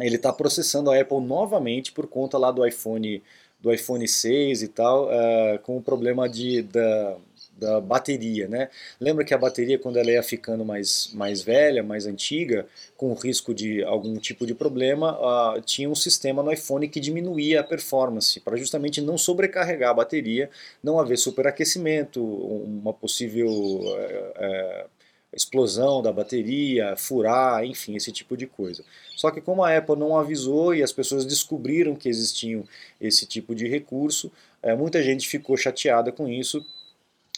Ele 0.00 0.16
está 0.16 0.32
processando 0.32 0.90
a 0.90 1.00
Apple 1.00 1.20
novamente 1.20 1.92
por 1.92 2.06
conta 2.06 2.38
lá 2.38 2.50
do 2.50 2.66
iPhone, 2.66 3.22
do 3.60 3.72
iPhone 3.72 4.06
6 4.06 4.62
e 4.62 4.68
tal, 4.68 5.06
uh, 5.06 5.58
com 5.62 5.76
o 5.76 5.82
problema 5.82 6.28
de, 6.28 6.62
da, 6.62 7.16
da 7.62 7.80
bateria, 7.80 8.48
né? 8.48 8.68
Lembra 9.00 9.24
que 9.24 9.32
a 9.32 9.38
bateria, 9.38 9.78
quando 9.78 9.96
ela 9.96 10.10
ia 10.10 10.22
ficando 10.22 10.64
mais, 10.64 11.10
mais 11.14 11.40
velha, 11.42 11.82
mais 11.82 12.06
antiga, 12.06 12.66
com 12.96 13.14
risco 13.14 13.54
de 13.54 13.82
algum 13.84 14.16
tipo 14.16 14.44
de 14.44 14.54
problema, 14.54 15.16
uh, 15.56 15.60
tinha 15.62 15.88
um 15.88 15.94
sistema 15.94 16.42
no 16.42 16.52
iPhone 16.52 16.88
que 16.88 16.98
diminuía 16.98 17.60
a 17.60 17.64
performance, 17.64 18.40
para 18.40 18.56
justamente 18.56 19.00
não 19.00 19.16
sobrecarregar 19.16 19.90
a 19.90 19.94
bateria, 19.94 20.50
não 20.82 20.98
haver 20.98 21.16
superaquecimento, 21.16 22.22
uma 22.22 22.92
possível 22.92 23.48
uh, 23.48 24.90
explosão 25.32 26.02
da 26.02 26.12
bateria, 26.12 26.96
furar, 26.96 27.64
enfim, 27.64 27.96
esse 27.96 28.10
tipo 28.10 28.36
de 28.36 28.46
coisa. 28.46 28.84
Só 29.16 29.30
que 29.30 29.40
como 29.40 29.62
a 29.62 29.76
Apple 29.76 29.96
não 29.96 30.16
avisou 30.16 30.74
e 30.74 30.82
as 30.82 30.92
pessoas 30.92 31.24
descobriram 31.24 31.94
que 31.94 32.08
existiam 32.08 32.64
esse 33.00 33.24
tipo 33.24 33.54
de 33.54 33.68
recurso, 33.68 34.32
é, 34.62 34.74
muita 34.74 35.02
gente 35.02 35.28
ficou 35.28 35.56
chateada 35.56 36.10
com 36.10 36.28
isso 36.28 36.64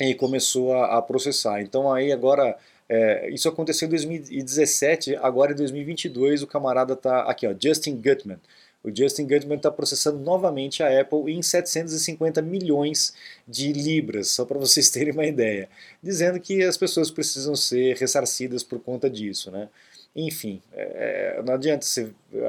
e 0.01 0.15
começou 0.15 0.75
a, 0.75 0.99
a 0.99 1.03
processar. 1.03 1.61
Então 1.63 1.93
aí 1.93 2.13
agora 2.13 2.57
é, 2.89 3.31
isso 3.31 3.49
aconteceu 3.49 3.87
em 3.87 3.91
2017, 3.91 5.17
agora 5.17 5.53
em 5.53 5.57
2022 5.57 6.43
o 6.43 6.47
camarada 6.47 6.95
está 6.95 7.23
aqui, 7.23 7.47
ó, 7.47 7.55
Justin 7.59 7.97
Gutman. 7.97 8.39
O 8.83 8.95
Justin 8.95 9.27
Gutman 9.27 9.57
está 9.57 9.71
processando 9.71 10.19
novamente 10.19 10.83
a 10.83 11.01
Apple 11.01 11.33
em 11.33 11.41
750 11.41 12.43
milhões 12.43 13.15
de 13.49 13.73
libras, 13.73 14.29
só 14.29 14.45
para 14.45 14.59
vocês 14.59 14.91
terem 14.93 15.13
uma 15.13 15.25
ideia, 15.25 15.71
dizendo 16.03 16.39
que 16.39 16.63
as 16.63 16.77
pessoas 16.77 17.11
precisam 17.11 17.57
ser 17.57 17.97
ressarcidas 17.97 18.63
por 18.63 18.79
conta 18.81 19.09
disso, 19.09 19.51
né? 19.51 19.69
Enfim, 20.15 20.63
é, 20.73 21.43
não 21.45 21.55
adianta, 21.55 21.85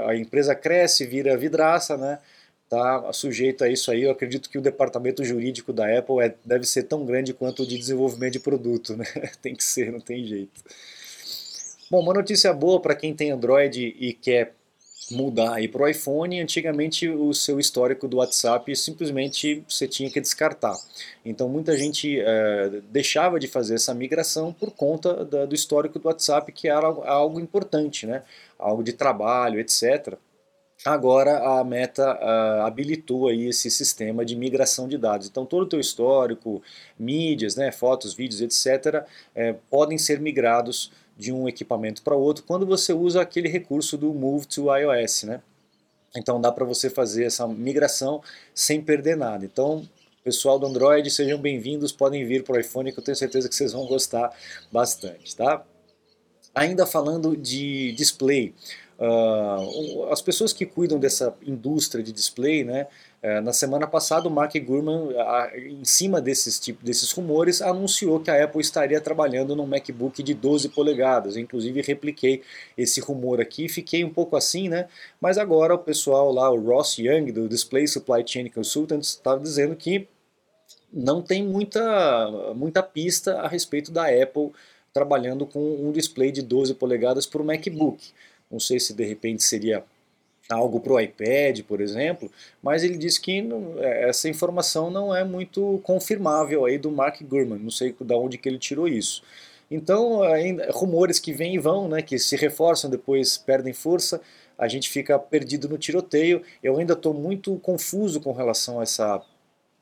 a 0.08 0.16
empresa 0.16 0.54
cresce, 0.54 1.06
vira 1.08 1.36
vidraça, 1.38 1.98
né? 1.98 2.20
Está 2.66 3.12
sujeito 3.14 3.64
a 3.64 3.70
isso 3.70 3.90
aí. 3.90 4.04
Eu 4.04 4.12
acredito 4.12 4.50
que 4.50 4.58
o 4.58 4.62
departamento 4.62 5.24
jurídico 5.24 5.72
da 5.72 5.98
Apple 5.98 6.20
é, 6.22 6.36
deve 6.44 6.66
ser 6.66 6.84
tão 6.84 7.06
grande 7.06 7.34
quanto 7.34 7.64
o 7.64 7.68
de 7.68 7.78
desenvolvimento 7.78 8.34
de 8.34 8.40
produto, 8.40 8.96
né? 8.98 9.06
tem 9.42 9.56
que 9.56 9.64
ser, 9.64 9.92
não 9.92 10.00
tem 10.00 10.26
jeito. 10.26 10.62
Bom, 11.90 12.02
uma 12.02 12.14
notícia 12.14 12.52
boa 12.52 12.80
para 12.80 12.96
quem 12.96 13.14
tem 13.14 13.32
Android 13.32 13.96
e 14.00 14.14
quer 14.14 14.54
mudar 15.12 15.58
para 15.70 15.84
o 15.84 15.88
iPhone, 15.88 16.42
antigamente 16.42 17.08
o 17.08 17.32
seu 17.32 17.60
histórico 17.60 18.08
do 18.08 18.18
WhatsApp 18.18 18.76
simplesmente 18.76 19.64
você 19.70 19.88
tinha 19.88 20.10
que 20.10 20.20
descartar. 20.20 20.76
Então 21.24 21.48
muita 21.48 21.78
gente 21.78 22.20
é, 22.20 22.82
deixava 22.90 23.40
de 23.40 23.48
fazer 23.48 23.76
essa 23.76 23.94
migração 23.94 24.52
por 24.52 24.72
conta 24.72 25.24
da, 25.24 25.46
do 25.46 25.54
histórico 25.54 26.00
do 26.00 26.08
WhatsApp, 26.08 26.52
que 26.52 26.68
era 26.68 26.88
algo 26.88 27.40
importante, 27.40 28.08
né? 28.08 28.24
algo 28.58 28.84
de 28.84 28.94
trabalho, 28.94 29.60
etc. 29.60 30.16
Agora 30.84 31.60
a 31.60 31.64
Meta 31.64 32.12
habilitou 32.66 33.28
aí 33.28 33.48
esse 33.48 33.72
sistema 33.72 34.26
de 34.26 34.36
migração 34.36 34.88
de 34.88 34.98
dados. 34.98 35.28
Então 35.28 35.46
todo 35.46 35.64
o 35.64 35.70
teu 35.70 35.80
histórico, 35.80 36.62
mídias, 37.00 37.56
né, 37.56 37.72
fotos, 37.72 38.14
vídeos, 38.14 38.42
etc., 38.42 39.06
é, 39.34 39.54
podem 39.70 39.98
ser 39.98 40.20
migrados 40.20 40.92
de 41.18 41.32
um 41.32 41.48
equipamento 41.48 42.02
para 42.04 42.16
outro 42.16 42.44
quando 42.44 42.66
você 42.66 42.92
usa 42.92 43.22
aquele 43.22 43.48
recurso 43.48 43.98
do 43.98 44.14
Move 44.14 44.46
to 44.46 44.76
iOS. 44.76 45.24
Né? 45.24 45.42
Então 46.16 46.40
dá 46.42 46.52
para 46.52 46.66
você 46.66 46.90
fazer 46.90 47.24
essa 47.24 47.48
migração 47.48 48.22
sem 48.54 48.82
perder 48.82 49.16
nada. 49.16 49.46
Então 49.46 49.88
pessoal 50.24 50.58
do 50.58 50.66
Android, 50.66 51.10
sejam 51.12 51.40
bem-vindos, 51.40 51.92
podem 51.92 52.26
vir 52.26 52.44
para 52.44 52.56
o 52.56 52.60
iPhone 52.60 52.92
que 52.92 53.00
eu 53.00 53.04
tenho 53.04 53.16
certeza 53.16 53.48
que 53.48 53.54
vocês 53.54 53.74
vão 53.74 53.86
gostar 53.86 54.36
bastante. 54.72 55.36
Tá? 55.36 55.64
Ainda 56.54 56.86
falando 56.88 57.38
de 57.38 57.92
display, 57.92 58.54
Uh, 58.98 60.08
as 60.10 60.22
pessoas 60.22 60.54
que 60.54 60.66
cuidam 60.66 60.98
dessa 60.98 61.36
indústria 61.46 62.02
de 62.02 62.14
display, 62.14 62.64
né, 62.64 62.88
uh, 63.22 63.42
na 63.42 63.52
semana 63.52 63.86
passada 63.86 64.28
o 64.28 64.32
Mark 64.32 64.54
Gurman, 64.56 65.10
em 65.56 65.84
cima 65.84 66.22
desses, 66.22 66.58
tipo, 66.60 66.84
desses 66.84 67.12
rumores, 67.12 67.62
anunciou 67.62 68.22
que 68.22 68.32
a 68.32 68.44
Apple 68.44 68.62
estaria 68.62 69.02
trabalhando 69.02 69.56
num 69.56 69.66
MacBook 69.66 70.24
de 70.24 70.34
12 70.34 70.70
polegadas. 70.70 71.36
Eu, 71.36 71.42
inclusive 71.42 71.82
repliquei 71.82 72.42
esse 72.78 73.02
rumor 73.02 73.42
aqui, 73.42 73.68
fiquei 73.68 74.04
um 74.04 74.10
pouco 74.10 74.38
assim, 74.38 74.70
né? 74.70 74.88
Mas 75.20 75.38
agora 75.38 75.76
o 75.76 75.80
pessoal 75.80 76.32
lá, 76.32 76.50
o 76.50 76.60
Ross 76.60 76.98
Young 76.98 77.32
do 77.32 77.50
Display 77.50 77.88
Supply 77.88 78.24
Chain 78.26 78.50
Consultants, 78.50 79.10
estava 79.10 79.42
dizendo 79.42 79.76
que 79.76 80.08
não 80.92 81.22
tem 81.22 81.44
muita, 81.44 82.54
muita 82.56 82.82
pista 82.82 83.42
a 83.42 83.48
respeito 83.48 83.92
da 83.92 84.06
Apple 84.06 84.52
trabalhando 84.94 85.46
com 85.46 85.60
um 85.60 85.92
display 85.92 86.32
de 86.32 86.42
12 86.42 86.76
polegadas 86.76 87.26
para 87.26 87.42
o 87.42 87.46
MacBook. 87.46 88.14
Não 88.50 88.60
sei 88.60 88.80
se 88.80 88.94
de 88.94 89.04
repente 89.04 89.44
seria 89.44 89.84
algo 90.50 90.80
para 90.80 90.94
o 90.94 91.00
iPad, 91.00 91.62
por 91.62 91.82
exemplo, 91.82 92.32
mas 92.62 92.84
ele 92.84 92.98
disse 92.98 93.20
que 93.20 93.42
não, 93.42 93.76
é, 93.80 94.10
essa 94.10 94.30
informação 94.30 94.92
não 94.92 95.16
é 95.16 95.24
muito 95.24 95.80
confirmável 95.84 96.66
aí 96.66 96.78
do 96.78 96.92
Mark 96.92 97.22
Gurman, 97.24 97.60
não 97.60 97.72
sei 97.72 97.96
de 98.00 98.14
onde 98.14 98.38
que 98.38 98.48
ele 98.48 98.60
tirou 98.60 98.88
isso. 98.88 99.24
Então, 99.70 100.22
ainda, 100.22 100.70
rumores 100.72 101.20
que 101.20 101.34
vêm 101.34 101.56
e 101.56 101.60
vão, 101.60 101.88
né, 101.88 102.02
que 102.02 102.20
se 102.20 102.36
reforçam, 102.36 102.90
depois 102.90 103.38
perdem 103.38 103.74
força, 103.74 104.22
a 104.58 104.68
gente 104.68 104.90
fica 104.90 105.18
perdido 105.18 105.68
no 105.68 105.78
tiroteio. 105.78 106.42
Eu 106.64 106.78
ainda 106.78 106.94
estou 106.94 107.14
muito 107.14 107.58
confuso 107.58 108.22
com 108.22 108.32
relação 108.32 108.80
a 108.80 108.84
essa 108.84 109.22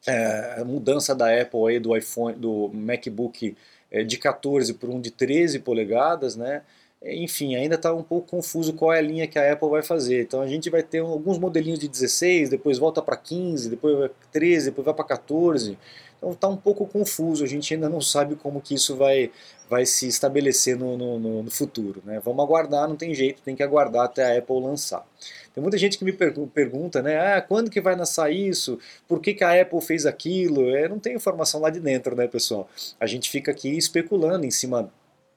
é, 0.08 0.64
mudança 0.64 1.14
da 1.14 1.30
Apple 1.40 1.68
aí 1.68 1.80
do 1.80 1.96
iPhone, 1.96 2.36
do 2.36 2.70
MacBook 2.74 3.56
é, 3.92 4.04
de 4.04 4.18
14 4.18 4.74
para 4.74 4.90
um 4.90 5.00
de 5.00 5.12
13 5.12 5.60
polegadas, 5.60 6.36
né? 6.36 6.64
Enfim, 7.06 7.56
ainda 7.56 7.76
está 7.76 7.94
um 7.94 8.04
pouco 8.04 8.30
confuso 8.30 8.74
qual 8.74 8.94
é 8.94 9.00
a 9.00 9.02
linha 9.02 9.28
que 9.28 9.38
a 9.38 9.52
Apple 9.54 9.70
vai 9.70 9.84
fazer. 9.84 10.24
Então 10.24 10.42
a 10.42 10.48
gente 10.48 10.70
vai 10.70 10.82
ter 10.82 11.00
alguns 11.00 11.38
modelinhos 11.38 11.80
de 11.80 11.88
16, 11.88 12.50
depois 12.50 12.78
volta 12.78 13.02
para 13.02 13.18
15, 13.18 13.70
depois 13.70 13.98
vai 13.98 14.10
13, 14.32 14.66
depois 14.68 14.86
vai 14.86 14.94
para 14.94 15.06
14. 15.06 15.78
Então 16.18 16.32
está 16.32 16.48
um 16.48 16.56
pouco 16.56 16.88
confuso, 16.88 17.44
a 17.44 17.48
gente 17.48 17.74
ainda 17.74 17.90
não 17.90 18.00
sabe 18.00 18.36
como 18.36 18.62
que 18.62 18.74
isso 18.74 18.96
vai, 18.96 19.30
vai 19.70 19.86
se 19.86 20.08
estabelecer 20.08 20.78
no, 20.78 20.98
no, 20.98 21.44
no 21.44 21.52
futuro. 21.52 22.02
Né? 22.06 22.22
Vamos 22.24 22.42
aguardar, 22.46 22.88
não 22.88 22.96
tem 22.96 23.14
jeito, 23.14 23.42
tem 23.42 23.58
que 23.58 23.64
aguardar 23.64 24.06
até 24.06 24.24
a 24.24 24.40
Apple 24.40 24.62
lançar. 24.62 25.06
Tem 25.54 25.62
muita 25.62 25.78
gente 25.78 25.98
que 25.98 26.06
me 26.06 26.14
pergunta, 26.14 27.02
né, 27.02 27.36
ah, 27.36 27.42
quando 27.42 27.70
que 27.70 27.82
vai 27.82 27.96
lançar 27.96 28.32
isso? 28.32 28.80
Por 29.08 29.20
que, 29.20 29.34
que 29.34 29.44
a 29.44 29.62
Apple 29.62 29.82
fez 29.82 30.06
aquilo? 30.06 30.74
É, 30.74 30.88
não 30.88 30.98
tem 30.98 31.16
informação 31.16 31.60
lá 31.60 31.70
de 31.70 31.82
dentro, 31.82 32.16
né, 32.16 32.26
pessoal? 32.26 32.70
A 33.00 33.06
gente 33.06 33.30
fica 33.30 33.52
aqui 33.52 33.78
especulando 33.78 34.46
em 34.46 34.52
cima 34.52 34.90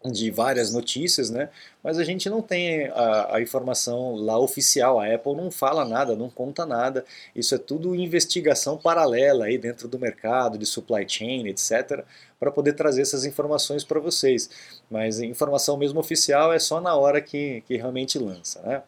de 0.05 0.31
várias 0.31 0.73
notícias, 0.73 1.31
né? 1.31 1.49
Mas 1.83 1.99
a 1.99 2.05
gente 2.05 2.29
não 2.29 2.43
tem 2.43 2.87
a, 2.89 3.37
a, 3.37 3.43
informação 3.43 4.15
lá 4.15 4.39
oficial. 4.39 5.01
A 5.01 5.13
Apple 5.13 5.35
não 5.35 5.51
fala 5.51 5.85
nada, 5.85 6.15
não 6.15 6.31
conta 6.31 6.65
nada. 6.65 7.05
Isso 7.35 7.55
é 7.55 7.59
tudo 7.59 7.95
investigação 7.95 8.77
paralela 8.77 9.47
aí 9.47 9.59
dentro 9.59 9.89
do 9.89 9.99
mercado, 9.99 10.59
de 10.59 10.67
supply 10.67 11.09
chain, 11.09 11.49
etc., 11.49 12.05
para 12.39 12.51
poder 12.51 12.75
trazer 12.75 13.03
essas 13.03 13.25
informações 13.25 13.85
para 13.85 13.99
vocês. 14.01 14.51
Mas 14.91 15.21
informação 15.21 15.77
mesmo 15.77 15.99
oficial 15.99 16.53
é 16.53 16.59
só 16.59 16.81
na 16.81 16.95
hora 16.95 17.21
que, 17.21 17.63
que 17.63 17.77
realmente 17.77 18.19
lança, 18.19 18.61
né? 18.63 18.83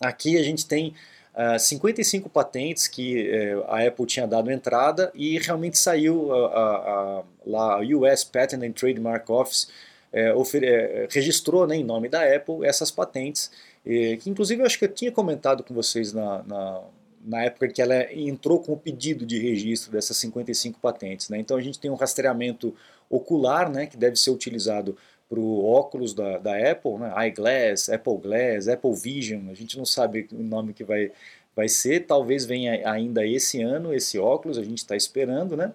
Aqui 0.00 0.36
a 0.36 0.42
gente 0.42 0.66
tem 0.66 0.88
uh, 1.34 1.54
ah, 1.54 1.58
55 1.58 2.28
patentes 2.28 2.86
que 2.86 3.30
uh, 3.30 3.64
a 3.68 3.86
Apple 3.86 4.04
tinha 4.04 4.26
dado 4.26 4.50
entrada 4.50 5.10
e 5.14 5.38
realmente 5.38 5.78
saiu 5.78 6.30
uh, 6.30 7.24
lá 7.46 7.76
a 7.76 7.80
US 7.80 8.22
Patent 8.24 8.62
and 8.62 8.72
Trademark 8.72 9.30
Office 9.32 9.68
é, 10.16 10.32
é, 10.64 11.08
registrou 11.10 11.66
né, 11.66 11.76
em 11.76 11.84
nome 11.84 12.08
da 12.08 12.22
Apple 12.34 12.64
essas 12.64 12.90
patentes, 12.90 13.50
que 13.84 14.28
inclusive 14.28 14.62
eu 14.62 14.66
acho 14.66 14.78
que 14.78 14.84
eu 14.84 14.92
tinha 14.92 15.12
comentado 15.12 15.62
com 15.62 15.72
vocês 15.72 16.12
na, 16.12 16.42
na, 16.42 16.82
na 17.24 17.44
época 17.44 17.68
que 17.68 17.80
ela 17.80 18.12
entrou 18.12 18.60
com 18.60 18.72
o 18.72 18.76
pedido 18.76 19.24
de 19.24 19.38
registro 19.38 19.92
dessas 19.92 20.16
55 20.16 20.80
patentes. 20.80 21.28
Né? 21.28 21.38
Então 21.38 21.56
a 21.56 21.60
gente 21.60 21.78
tem 21.78 21.90
um 21.90 21.94
rastreamento 21.94 22.74
ocular, 23.08 23.70
né, 23.70 23.86
que 23.86 23.96
deve 23.96 24.16
ser 24.16 24.30
utilizado 24.30 24.96
para 25.28 25.40
o 25.40 25.64
óculos 25.64 26.14
da, 26.14 26.38
da 26.38 26.70
Apple, 26.70 26.98
né? 26.98 27.12
iGlass, 27.28 27.88
Apple 27.88 28.18
Glass, 28.18 28.68
Apple 28.68 28.94
Vision, 28.94 29.50
a 29.50 29.54
gente 29.54 29.76
não 29.76 29.84
sabe 29.84 30.28
o 30.32 30.42
nome 30.42 30.72
que 30.72 30.84
vai, 30.84 31.10
vai 31.54 31.68
ser, 31.68 32.06
talvez 32.06 32.44
venha 32.44 32.88
ainda 32.88 33.26
esse 33.26 33.60
ano 33.60 33.92
esse 33.92 34.18
óculos, 34.18 34.56
a 34.56 34.62
gente 34.62 34.78
está 34.78 34.94
esperando, 34.94 35.56
né? 35.56 35.72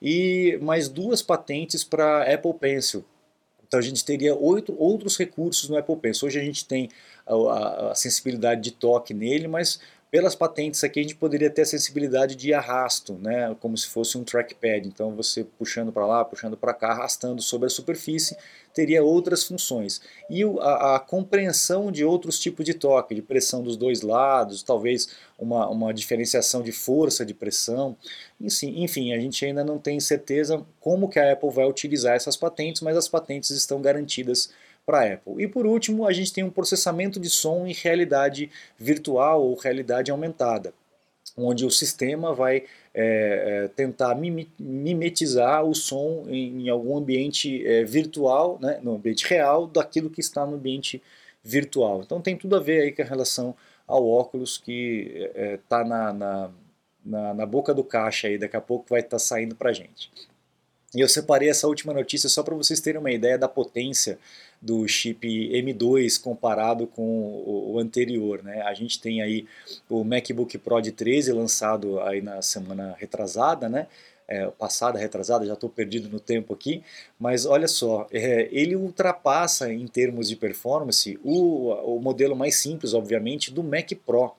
E 0.00 0.58
mais 0.62 0.88
duas 0.88 1.22
patentes 1.22 1.84
para 1.84 2.22
Apple 2.32 2.54
Pencil. 2.54 3.04
Então 3.66 3.80
a 3.80 3.82
gente 3.82 4.04
teria 4.04 4.34
oito, 4.34 4.74
outros 4.78 5.16
recursos 5.16 5.68
no 5.68 5.76
Apple 5.76 5.96
Pencil. 5.96 6.28
Hoje 6.28 6.38
a 6.38 6.44
gente 6.44 6.64
tem 6.66 6.88
a, 7.26 7.90
a 7.90 7.94
sensibilidade 7.94 8.60
de 8.60 8.70
toque 8.70 9.12
nele, 9.12 9.48
mas 9.48 9.80
pelas 10.16 10.34
patentes 10.34 10.82
aqui 10.82 10.98
a 10.98 11.02
gente 11.02 11.14
poderia 11.14 11.50
ter 11.50 11.60
a 11.60 11.66
sensibilidade 11.66 12.36
de 12.36 12.54
arrasto, 12.54 13.18
né, 13.20 13.54
como 13.60 13.76
se 13.76 13.86
fosse 13.86 14.16
um 14.16 14.24
trackpad. 14.24 14.88
Então 14.88 15.14
você 15.14 15.44
puxando 15.44 15.92
para 15.92 16.06
lá, 16.06 16.24
puxando 16.24 16.56
para 16.56 16.72
cá, 16.72 16.92
arrastando 16.92 17.42
sobre 17.42 17.66
a 17.66 17.68
superfície, 17.68 18.34
teria 18.72 19.04
outras 19.04 19.44
funções. 19.44 20.00
E 20.30 20.42
a, 20.42 20.96
a, 20.96 21.00
compreensão 21.00 21.92
de 21.92 22.02
outros 22.02 22.38
tipos 22.40 22.64
de 22.64 22.72
toque, 22.72 23.14
de 23.14 23.20
pressão 23.20 23.62
dos 23.62 23.76
dois 23.76 24.00
lados, 24.00 24.62
talvez 24.62 25.10
uma, 25.38 25.68
uma 25.68 25.92
diferenciação 25.92 26.62
de 26.62 26.72
força 26.72 27.22
de 27.22 27.34
pressão. 27.34 27.94
Enfim, 28.40 29.12
a 29.12 29.20
gente 29.20 29.44
ainda 29.44 29.62
não 29.62 29.78
tem 29.78 30.00
certeza 30.00 30.64
como 30.80 31.10
que 31.10 31.18
a 31.18 31.30
Apple 31.30 31.50
vai 31.50 31.68
utilizar 31.68 32.16
essas 32.16 32.38
patentes, 32.38 32.80
mas 32.80 32.96
as 32.96 33.06
patentes 33.06 33.50
estão 33.50 33.82
garantidas 33.82 34.48
para 34.86 35.00
a 35.00 35.14
Apple. 35.14 35.42
E 35.42 35.48
por 35.48 35.66
último, 35.66 36.06
a 36.06 36.12
gente 36.12 36.32
tem 36.32 36.44
um 36.44 36.50
processamento 36.50 37.18
de 37.18 37.28
som 37.28 37.66
em 37.66 37.72
realidade 37.72 38.48
virtual 38.78 39.42
ou 39.42 39.56
realidade 39.56 40.12
aumentada, 40.12 40.72
onde 41.36 41.66
o 41.66 41.70
sistema 41.70 42.32
vai 42.32 42.64
é, 42.94 43.64
é, 43.64 43.68
tentar 43.68 44.14
mimetizar 44.14 45.64
o 45.64 45.74
som 45.74 46.24
em, 46.28 46.62
em 46.62 46.68
algum 46.68 46.96
ambiente 46.96 47.66
é, 47.66 47.84
virtual, 47.84 48.58
né, 48.62 48.78
no 48.80 48.94
ambiente 48.94 49.26
real, 49.26 49.66
daquilo 49.66 50.08
que 50.08 50.20
está 50.20 50.46
no 50.46 50.54
ambiente 50.54 51.02
virtual. 51.42 52.02
Então 52.02 52.20
tem 52.20 52.36
tudo 52.36 52.56
a 52.56 52.60
ver 52.60 52.82
aí 52.82 52.92
com 52.92 53.02
a 53.02 53.04
relação 53.04 53.56
ao 53.86 54.08
óculos 54.08 54.56
que 54.56 55.30
está 55.62 55.80
é, 55.80 55.84
na, 55.84 56.12
na, 56.12 56.50
na, 57.04 57.34
na, 57.34 57.46
boca 57.46 57.74
do 57.74 57.84
caixa 57.84 58.28
aí, 58.28 58.38
daqui 58.38 58.56
a 58.56 58.60
pouco 58.60 58.86
vai 58.88 59.00
estar 59.00 59.10
tá 59.10 59.18
saindo 59.18 59.54
para 59.54 59.72
gente. 59.72 60.10
E 60.94 61.00
eu 61.00 61.08
separei 61.08 61.48
essa 61.48 61.66
última 61.66 61.92
notícia 61.92 62.28
só 62.28 62.42
para 62.42 62.54
vocês 62.54 62.80
terem 62.80 63.00
uma 63.00 63.10
ideia 63.10 63.36
da 63.36 63.48
potência 63.48 64.18
do 64.60 64.86
chip 64.86 65.26
M2 65.28 66.20
comparado 66.20 66.86
com 66.86 67.02
o, 67.02 67.78
anterior. 67.78 68.42
Né? 68.42 68.62
A 68.62 68.72
gente 68.72 69.00
tem 69.00 69.20
aí 69.20 69.46
o 69.88 70.04
MacBook 70.04 70.56
Pro 70.58 70.80
de 70.80 70.92
13 70.92 71.32
lançado 71.32 72.00
aí 72.00 72.22
na 72.22 72.40
semana 72.40 72.94
retrasada, 72.98 73.68
né? 73.68 73.86
É, 74.28 74.44
passada, 74.48 74.98
retrasada, 74.98 75.46
já 75.46 75.52
estou 75.52 75.70
perdido 75.70 76.08
no 76.08 76.18
tempo 76.18 76.52
aqui, 76.52 76.82
mas 77.16 77.46
olha 77.46 77.68
só, 77.68 78.08
é, 78.10 78.48
ele 78.50 78.74
ultrapassa 78.74 79.72
em 79.72 79.86
termos 79.86 80.28
de 80.28 80.34
performance 80.34 81.16
o, 81.22 81.70
o 81.96 82.00
modelo 82.00 82.34
mais 82.34 82.56
simples, 82.56 82.92
obviamente, 82.92 83.52
do 83.52 83.62
Mac 83.62 83.92
Pro. 84.04 84.32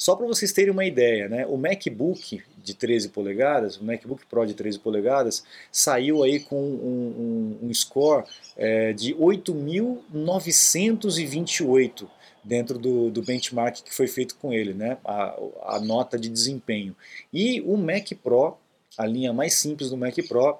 Só 0.00 0.16
para 0.16 0.26
vocês 0.26 0.50
terem 0.50 0.72
uma 0.72 0.84
ideia, 0.86 1.28
né, 1.28 1.46
o 1.46 1.58
MacBook 1.58 2.42
de 2.56 2.72
13 2.72 3.10
polegadas, 3.10 3.76
o 3.76 3.84
MacBook 3.84 4.24
Pro 4.24 4.46
de 4.46 4.54
13 4.54 4.78
polegadas, 4.78 5.44
saiu 5.70 6.22
aí 6.22 6.40
com 6.40 6.58
um, 6.58 7.58
um, 7.60 7.68
um 7.68 7.74
score 7.74 8.24
é, 8.56 8.94
de 8.94 9.14
8.928 9.14 12.08
dentro 12.42 12.78
do, 12.78 13.10
do, 13.10 13.20
benchmark 13.20 13.82
que 13.82 13.94
foi 13.94 14.06
feito 14.06 14.36
com 14.36 14.54
ele, 14.54 14.72
né, 14.72 14.96
a, 15.04 15.38
a 15.64 15.78
nota 15.78 16.18
de 16.18 16.30
desempenho. 16.30 16.96
E 17.30 17.60
o 17.60 17.76
Mac 17.76 18.10
Pro, 18.22 18.56
a 18.96 19.04
linha 19.04 19.34
mais 19.34 19.52
simples 19.52 19.90
do 19.90 19.98
Mac 19.98 20.16
Pro, 20.26 20.56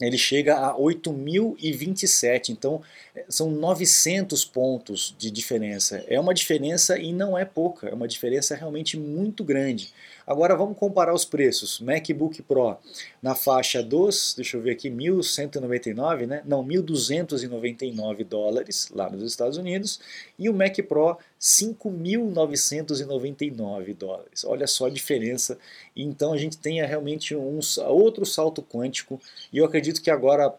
ele 0.00 0.16
chega 0.16 0.56
a 0.56 0.76
8.027, 0.76 2.50
então 2.50 2.80
é, 3.14 3.24
são 3.28 3.50
900 3.50 4.44
pontos 4.44 5.14
de 5.18 5.30
diferença. 5.30 6.04
É 6.06 6.20
uma 6.20 6.32
diferença 6.32 6.98
e 6.98 7.12
não 7.12 7.36
é 7.36 7.44
pouca, 7.44 7.88
é 7.88 7.94
uma 7.94 8.06
diferença 8.06 8.54
realmente 8.54 8.96
muito 8.96 9.42
grande. 9.42 9.92
Agora 10.28 10.54
vamos 10.54 10.76
comparar 10.76 11.14
os 11.14 11.24
preços. 11.24 11.80
MacBook 11.80 12.42
Pro 12.42 12.76
na 13.22 13.34
faixa 13.34 13.82
dos, 13.82 14.34
deixa 14.36 14.58
eu 14.58 14.60
ver 14.60 14.72
aqui, 14.72 14.90
1.199, 14.90 16.26
né? 16.26 16.42
Não, 16.44 16.62
1.299 16.62 18.24
dólares 18.24 18.90
lá 18.94 19.08
nos 19.08 19.22
Estados 19.22 19.56
Unidos 19.56 19.98
e 20.38 20.50
o 20.50 20.54
Mac 20.54 20.76
Pro 20.86 21.16
5.999 21.40 23.96
dólares. 23.96 24.44
Olha 24.44 24.66
só 24.66 24.84
a 24.84 24.90
diferença. 24.90 25.58
Então 25.96 26.34
a 26.34 26.36
gente 26.36 26.58
tem 26.58 26.84
realmente 26.84 27.34
um 27.34 27.58
outro 27.86 28.26
salto 28.26 28.62
quântico 28.62 29.18
e 29.50 29.56
eu 29.56 29.64
acredito 29.64 30.02
que 30.02 30.10
agora 30.10 30.54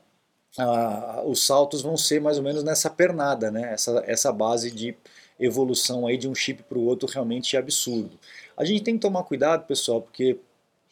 ah, 0.58 1.22
os 1.28 1.46
saltos 1.46 1.84
vão 1.84 1.96
ser 1.96 2.20
mais 2.20 2.39
ou 2.39 2.43
menos 2.43 2.63
nessa 2.63 2.89
pernada, 2.89 3.52
né? 3.52 3.72
Essa, 3.72 4.04
essa 4.08 4.34
base 4.34 4.72
de 4.72 4.98
evolução 5.39 6.06
aí 6.06 6.17
de 6.17 6.28
um 6.28 6.36
chip 6.36 6.63
para 6.63 6.78
o 6.78 6.86
outro 6.86 7.08
realmente 7.08 7.56
absurdo. 7.56 8.20
A 8.60 8.65
gente 8.65 8.84
tem 8.84 8.95
que 8.95 9.00
tomar 9.00 9.24
cuidado, 9.24 9.65
pessoal, 9.65 10.02
porque 10.02 10.38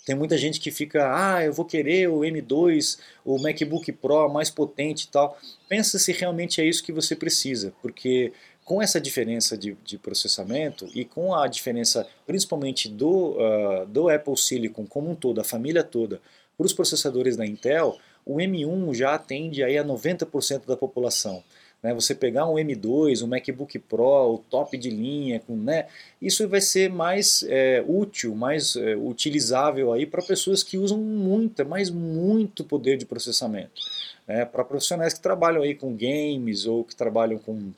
tem 0.06 0.15
muita 0.15 0.38
gente 0.38 0.58
que 0.58 0.71
fica, 0.71 1.12
ah, 1.13 1.43
eu 1.43 1.51
vou 1.51 1.65
querer 1.65 2.08
o 2.08 2.21
M2, 2.21 2.97
o 3.25 3.38
MacBook 3.38 3.91
Pro 3.91 4.30
mais 4.30 4.49
potente 4.49 5.03
e 5.03 5.08
tal. 5.10 5.38
Pensa 5.67 5.99
se 5.99 6.13
realmente 6.13 6.62
é 6.62 6.65
isso 6.65 6.82
que 6.82 6.93
você 6.93 7.13
precisa, 7.13 7.73
porque 7.82 8.32
com 8.63 8.82
essa 8.82 9.01
diferença 9.01 9.58
de, 9.58 9.75
de 9.84 9.97
processamento 9.97 10.88
e 10.95 11.03
com 11.03 11.36
a 11.36 11.45
diferença 11.47 12.08
principalmente 12.25 12.88
do, 12.88 13.32
uh, 13.38 13.86
do 13.86 14.08
Apple 14.08 14.38
Silicon 14.38 14.86
como 14.86 15.12
um 15.12 15.15
todo, 15.15 15.41
a 15.41 15.43
família 15.43 15.84
toda, 15.84 16.21
para 16.56 16.65
os 16.65 16.71
processadores 16.71 17.36
da 17.36 17.45
Intel, 17.45 17.97
o 18.25 18.38
M1 18.38 18.93
já 18.93 19.13
atende 19.13 19.62
aí 19.62 19.77
a 19.77 19.84
90% 19.84 20.65
da 20.65 20.77
população. 20.77 21.43
Né? 21.88 21.93
Você 21.93 22.13
pegar 22.13 22.45
um 22.50 22.56
M2, 22.56 23.23
um 23.23 23.28
MacBook 23.28 23.80
Pro, 23.80 24.34
o 24.34 24.38
top 24.50 24.78
de 24.78 24.89
linha, 24.89 25.39
com, 25.39 25.56
né? 25.56 25.88
isso 26.21 26.45
vai 26.50 26.60
ser 26.60 26.89
mais 26.89 27.45
é, 27.47 27.82
útil, 27.88 28.36
mais 28.36 28.76
é, 28.76 28.93
utilizável 28.97 29.93
aí 29.93 30.06
para 30.06 30.21
pessoas 30.21 30.63
que 30.63 30.78
usam 30.78 30.97
muito, 30.97 31.65
mas 31.65 31.89
muito 31.89 32.65
poder 32.65 32.97
de 32.97 33.06
processamento. 33.06 33.82
Né? 34.28 34.43
Para 34.43 34.65
profissionais 34.65 35.13
que 35.13 35.21
trabalham 35.21 35.63
aí 35.63 35.76
com 35.76 35.95
games 35.95 36.65
ou 36.65 36.84
que 36.84 36.93
trabalham 36.93 37.39
com 37.39 37.71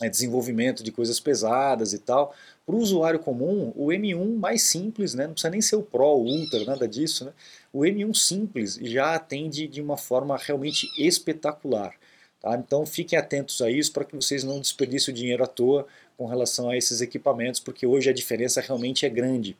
é, 0.00 0.08
desenvolvimento 0.08 0.82
de 0.82 0.90
coisas 0.90 1.20
pesadas 1.20 1.92
e 1.92 2.00
tal. 2.00 2.34
Para 2.66 2.74
o 2.74 2.78
usuário 2.78 3.20
comum, 3.20 3.72
o 3.76 3.86
M1 3.88 4.38
mais 4.38 4.62
simples, 4.62 5.14
né? 5.14 5.28
não 5.28 5.34
precisa 5.34 5.50
nem 5.50 5.60
ser 5.60 5.76
o 5.76 5.82
Pro, 5.82 6.16
o 6.16 6.24
Ultra, 6.24 6.64
nada 6.64 6.88
disso. 6.88 7.26
Né? 7.26 7.32
O 7.72 7.82
M1 7.82 8.12
simples 8.16 8.74
já 8.82 9.14
atende 9.14 9.68
de 9.68 9.80
uma 9.80 9.96
forma 9.96 10.36
realmente 10.36 10.88
espetacular. 10.98 11.94
Tá? 12.42 12.56
Então 12.56 12.84
fiquem 12.84 13.18
atentos 13.18 13.62
a 13.62 13.70
isso 13.70 13.92
para 13.92 14.04
que 14.04 14.16
vocês 14.16 14.42
não 14.42 14.60
desperdicem 14.60 15.14
o 15.14 15.16
dinheiro 15.16 15.44
à 15.44 15.46
toa 15.46 15.86
com 16.18 16.26
relação 16.26 16.68
a 16.68 16.76
esses 16.76 17.00
equipamentos, 17.00 17.60
porque 17.60 17.86
hoje 17.86 18.10
a 18.10 18.12
diferença 18.12 18.60
realmente 18.60 19.06
é 19.06 19.08
grande. 19.08 19.56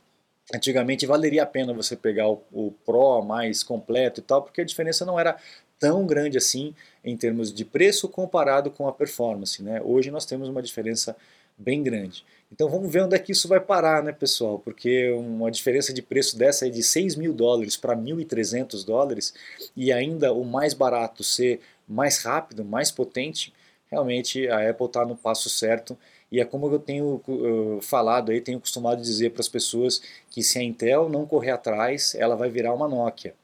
Antigamente 0.52 1.06
valeria 1.06 1.44
a 1.44 1.46
pena 1.46 1.72
você 1.72 1.94
pegar 1.94 2.28
o, 2.28 2.42
o 2.52 2.72
Pro 2.84 3.22
mais 3.22 3.62
completo 3.62 4.20
e 4.20 4.22
tal, 4.22 4.42
porque 4.42 4.60
a 4.60 4.64
diferença 4.64 5.04
não 5.04 5.18
era 5.18 5.36
tão 5.78 6.06
grande 6.06 6.36
assim 6.36 6.74
em 7.04 7.16
termos 7.16 7.52
de 7.52 7.64
preço 7.64 8.08
comparado 8.08 8.70
com 8.70 8.88
a 8.88 8.92
performance. 8.92 9.62
Né? 9.62 9.80
Hoje 9.82 10.10
nós 10.10 10.26
temos 10.26 10.48
uma 10.48 10.62
diferença 10.62 11.16
bem 11.56 11.82
grande. 11.82 12.24
Então 12.50 12.68
vamos 12.68 12.92
ver 12.92 13.02
onde 13.02 13.14
é 13.14 13.18
que 13.18 13.32
isso 13.32 13.48
vai 13.48 13.60
parar, 13.60 14.02
né, 14.02 14.12
pessoal? 14.12 14.58
Porque 14.58 15.10
uma 15.10 15.50
diferença 15.50 15.92
de 15.92 16.02
preço 16.02 16.36
dessa 16.36 16.66
é 16.66 16.70
de 16.70 16.82
6 16.82 17.16
mil 17.16 17.32
dólares 17.32 17.76
para 17.76 17.96
1.300 17.96 18.84
dólares 18.84 19.32
e 19.74 19.90
ainda 19.90 20.32
o 20.32 20.44
mais 20.44 20.74
barato 20.74 21.24
ser 21.24 21.60
mais 21.88 22.22
rápido, 22.22 22.64
mais 22.64 22.90
potente, 22.90 23.52
realmente 23.90 24.48
a 24.48 24.68
Apple 24.70 24.86
está 24.86 25.04
no 25.04 25.16
passo 25.16 25.48
certo. 25.50 25.96
E 26.30 26.40
é 26.40 26.44
como 26.46 26.66
eu 26.66 26.78
tenho 26.78 27.22
uh, 27.28 27.80
falado 27.82 28.32
aí, 28.32 28.40
tenho 28.40 28.58
costumado 28.58 29.02
dizer 29.02 29.30
para 29.30 29.42
as 29.42 29.48
pessoas 29.48 30.00
que 30.30 30.42
se 30.42 30.58
a 30.58 30.62
Intel 30.62 31.10
não 31.10 31.26
correr 31.26 31.50
atrás, 31.50 32.14
ela 32.14 32.34
vai 32.34 32.48
virar 32.48 32.72
uma 32.72 32.88
Nokia. 32.88 33.34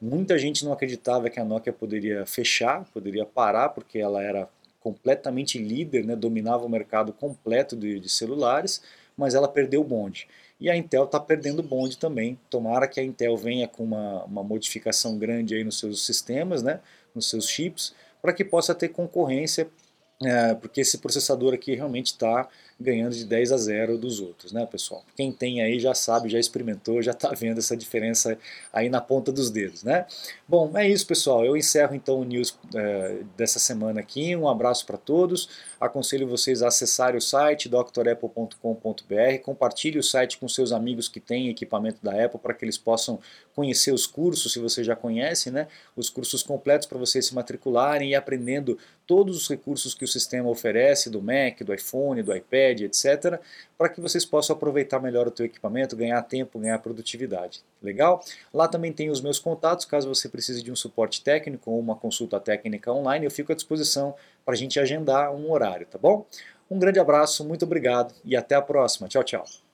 Muita 0.00 0.38
gente 0.38 0.64
não 0.64 0.72
acreditava 0.72 1.28
que 1.28 1.40
a 1.40 1.44
Nokia 1.44 1.72
poderia 1.72 2.24
fechar, 2.24 2.84
poderia 2.94 3.26
parar, 3.26 3.70
porque 3.70 3.98
ela 3.98 4.22
era 4.22 4.48
completamente 4.78 5.58
líder, 5.58 6.04
né, 6.04 6.14
dominava 6.14 6.64
o 6.64 6.68
mercado 6.68 7.12
completo 7.12 7.74
de, 7.74 7.98
de 7.98 8.08
celulares, 8.08 8.80
mas 9.16 9.34
ela 9.34 9.48
perdeu 9.48 9.80
o 9.80 9.84
bonde. 9.84 10.28
E 10.60 10.70
a 10.70 10.76
Intel 10.76 11.04
está 11.04 11.18
perdendo 11.18 11.58
o 11.58 11.62
bonde 11.62 11.98
também. 11.98 12.38
Tomara 12.48 12.86
que 12.86 13.00
a 13.00 13.02
Intel 13.02 13.36
venha 13.36 13.66
com 13.66 13.82
uma, 13.82 14.24
uma 14.24 14.42
modificação 14.44 15.18
grande 15.18 15.54
aí 15.56 15.64
nos 15.64 15.78
seus 15.78 16.06
sistemas, 16.06 16.62
né, 16.62 16.78
nos 17.18 17.28
seus 17.28 17.48
chips, 17.48 17.94
para 18.22 18.32
que 18.32 18.44
possa 18.44 18.74
ter 18.74 18.88
concorrência, 18.88 19.68
é, 20.22 20.54
porque 20.54 20.80
esse 20.80 20.98
processador 20.98 21.54
aqui 21.54 21.74
realmente 21.74 22.06
está 22.06 22.48
ganhando 22.80 23.14
de 23.14 23.24
10 23.24 23.52
a 23.52 23.56
0 23.56 23.98
dos 23.98 24.20
outros, 24.20 24.52
né, 24.52 24.64
pessoal? 24.66 25.04
Quem 25.16 25.32
tem 25.32 25.60
aí 25.60 25.80
já 25.80 25.94
sabe, 25.94 26.28
já 26.28 26.38
experimentou, 26.38 27.02
já 27.02 27.10
está 27.10 27.30
vendo 27.30 27.58
essa 27.58 27.76
diferença 27.76 28.38
aí 28.72 28.88
na 28.88 29.00
ponta 29.00 29.32
dos 29.32 29.50
dedos, 29.50 29.82
né? 29.82 30.06
Bom, 30.46 30.76
é 30.76 30.88
isso, 30.88 31.06
pessoal. 31.06 31.44
Eu 31.44 31.56
encerro 31.56 31.94
então 31.94 32.20
o 32.20 32.24
news 32.24 32.56
é, 32.74 33.18
dessa 33.36 33.58
semana 33.58 34.00
aqui. 34.00 34.36
Um 34.36 34.48
abraço 34.48 34.86
para 34.86 34.96
todos. 34.96 35.48
Aconselho 35.80 36.26
vocês 36.26 36.62
a 36.62 36.68
acessarem 36.68 37.18
o 37.18 37.20
site 37.20 37.68
drapple.com.br, 37.68 39.38
compartilhe 39.44 39.98
o 39.98 40.02
site 40.02 40.38
com 40.38 40.48
seus 40.48 40.72
amigos 40.72 41.08
que 41.08 41.20
têm 41.20 41.48
equipamento 41.48 41.98
da 42.02 42.24
Apple 42.24 42.40
para 42.40 42.52
que 42.52 42.64
eles 42.64 42.76
possam 42.76 43.20
conhecer 43.54 43.92
os 43.92 44.06
cursos, 44.06 44.52
se 44.52 44.58
você 44.58 44.82
já 44.82 44.96
conhece, 44.96 45.50
né? 45.50 45.68
Os 45.96 46.10
cursos 46.10 46.42
completos 46.42 46.86
para 46.86 46.98
vocês 46.98 47.26
se 47.26 47.34
matricularem 47.34 48.10
e 48.10 48.14
aprendendo 48.14 48.76
todos 49.06 49.36
os 49.36 49.48
recursos 49.48 49.94
que 49.94 50.04
o 50.04 50.08
sistema 50.08 50.48
oferece 50.48 51.08
do 51.08 51.22
Mac, 51.22 51.62
do 51.62 51.72
iPhone, 51.72 52.22
do 52.22 52.36
iPad, 52.36 52.67
etc, 52.84 53.40
para 53.76 53.88
que 53.88 54.00
vocês 54.00 54.24
possam 54.24 54.54
aproveitar 54.56 55.00
melhor 55.00 55.26
o 55.26 55.30
teu 55.30 55.46
equipamento, 55.46 55.96
ganhar 55.96 56.20
tempo, 56.22 56.58
ganhar 56.58 56.78
produtividade. 56.78 57.62
Legal? 57.82 58.22
Lá 58.52 58.68
também 58.68 58.92
tem 58.92 59.10
os 59.10 59.20
meus 59.20 59.38
contatos, 59.38 59.84
caso 59.84 60.08
você 60.08 60.28
precise 60.28 60.62
de 60.62 60.72
um 60.72 60.76
suporte 60.76 61.22
técnico 61.22 61.70
ou 61.70 61.78
uma 61.78 61.96
consulta 61.96 62.38
técnica 62.40 62.92
online, 62.92 63.24
eu 63.24 63.30
fico 63.30 63.52
à 63.52 63.54
disposição 63.54 64.14
para 64.44 64.54
a 64.54 64.56
gente 64.56 64.80
agendar 64.80 65.34
um 65.34 65.50
horário, 65.50 65.86
tá 65.86 65.98
bom? 65.98 66.26
Um 66.70 66.78
grande 66.78 66.98
abraço, 66.98 67.44
muito 67.44 67.64
obrigado 67.64 68.14
e 68.24 68.36
até 68.36 68.54
a 68.54 68.62
próxima. 68.62 69.08
Tchau, 69.08 69.24
tchau. 69.24 69.67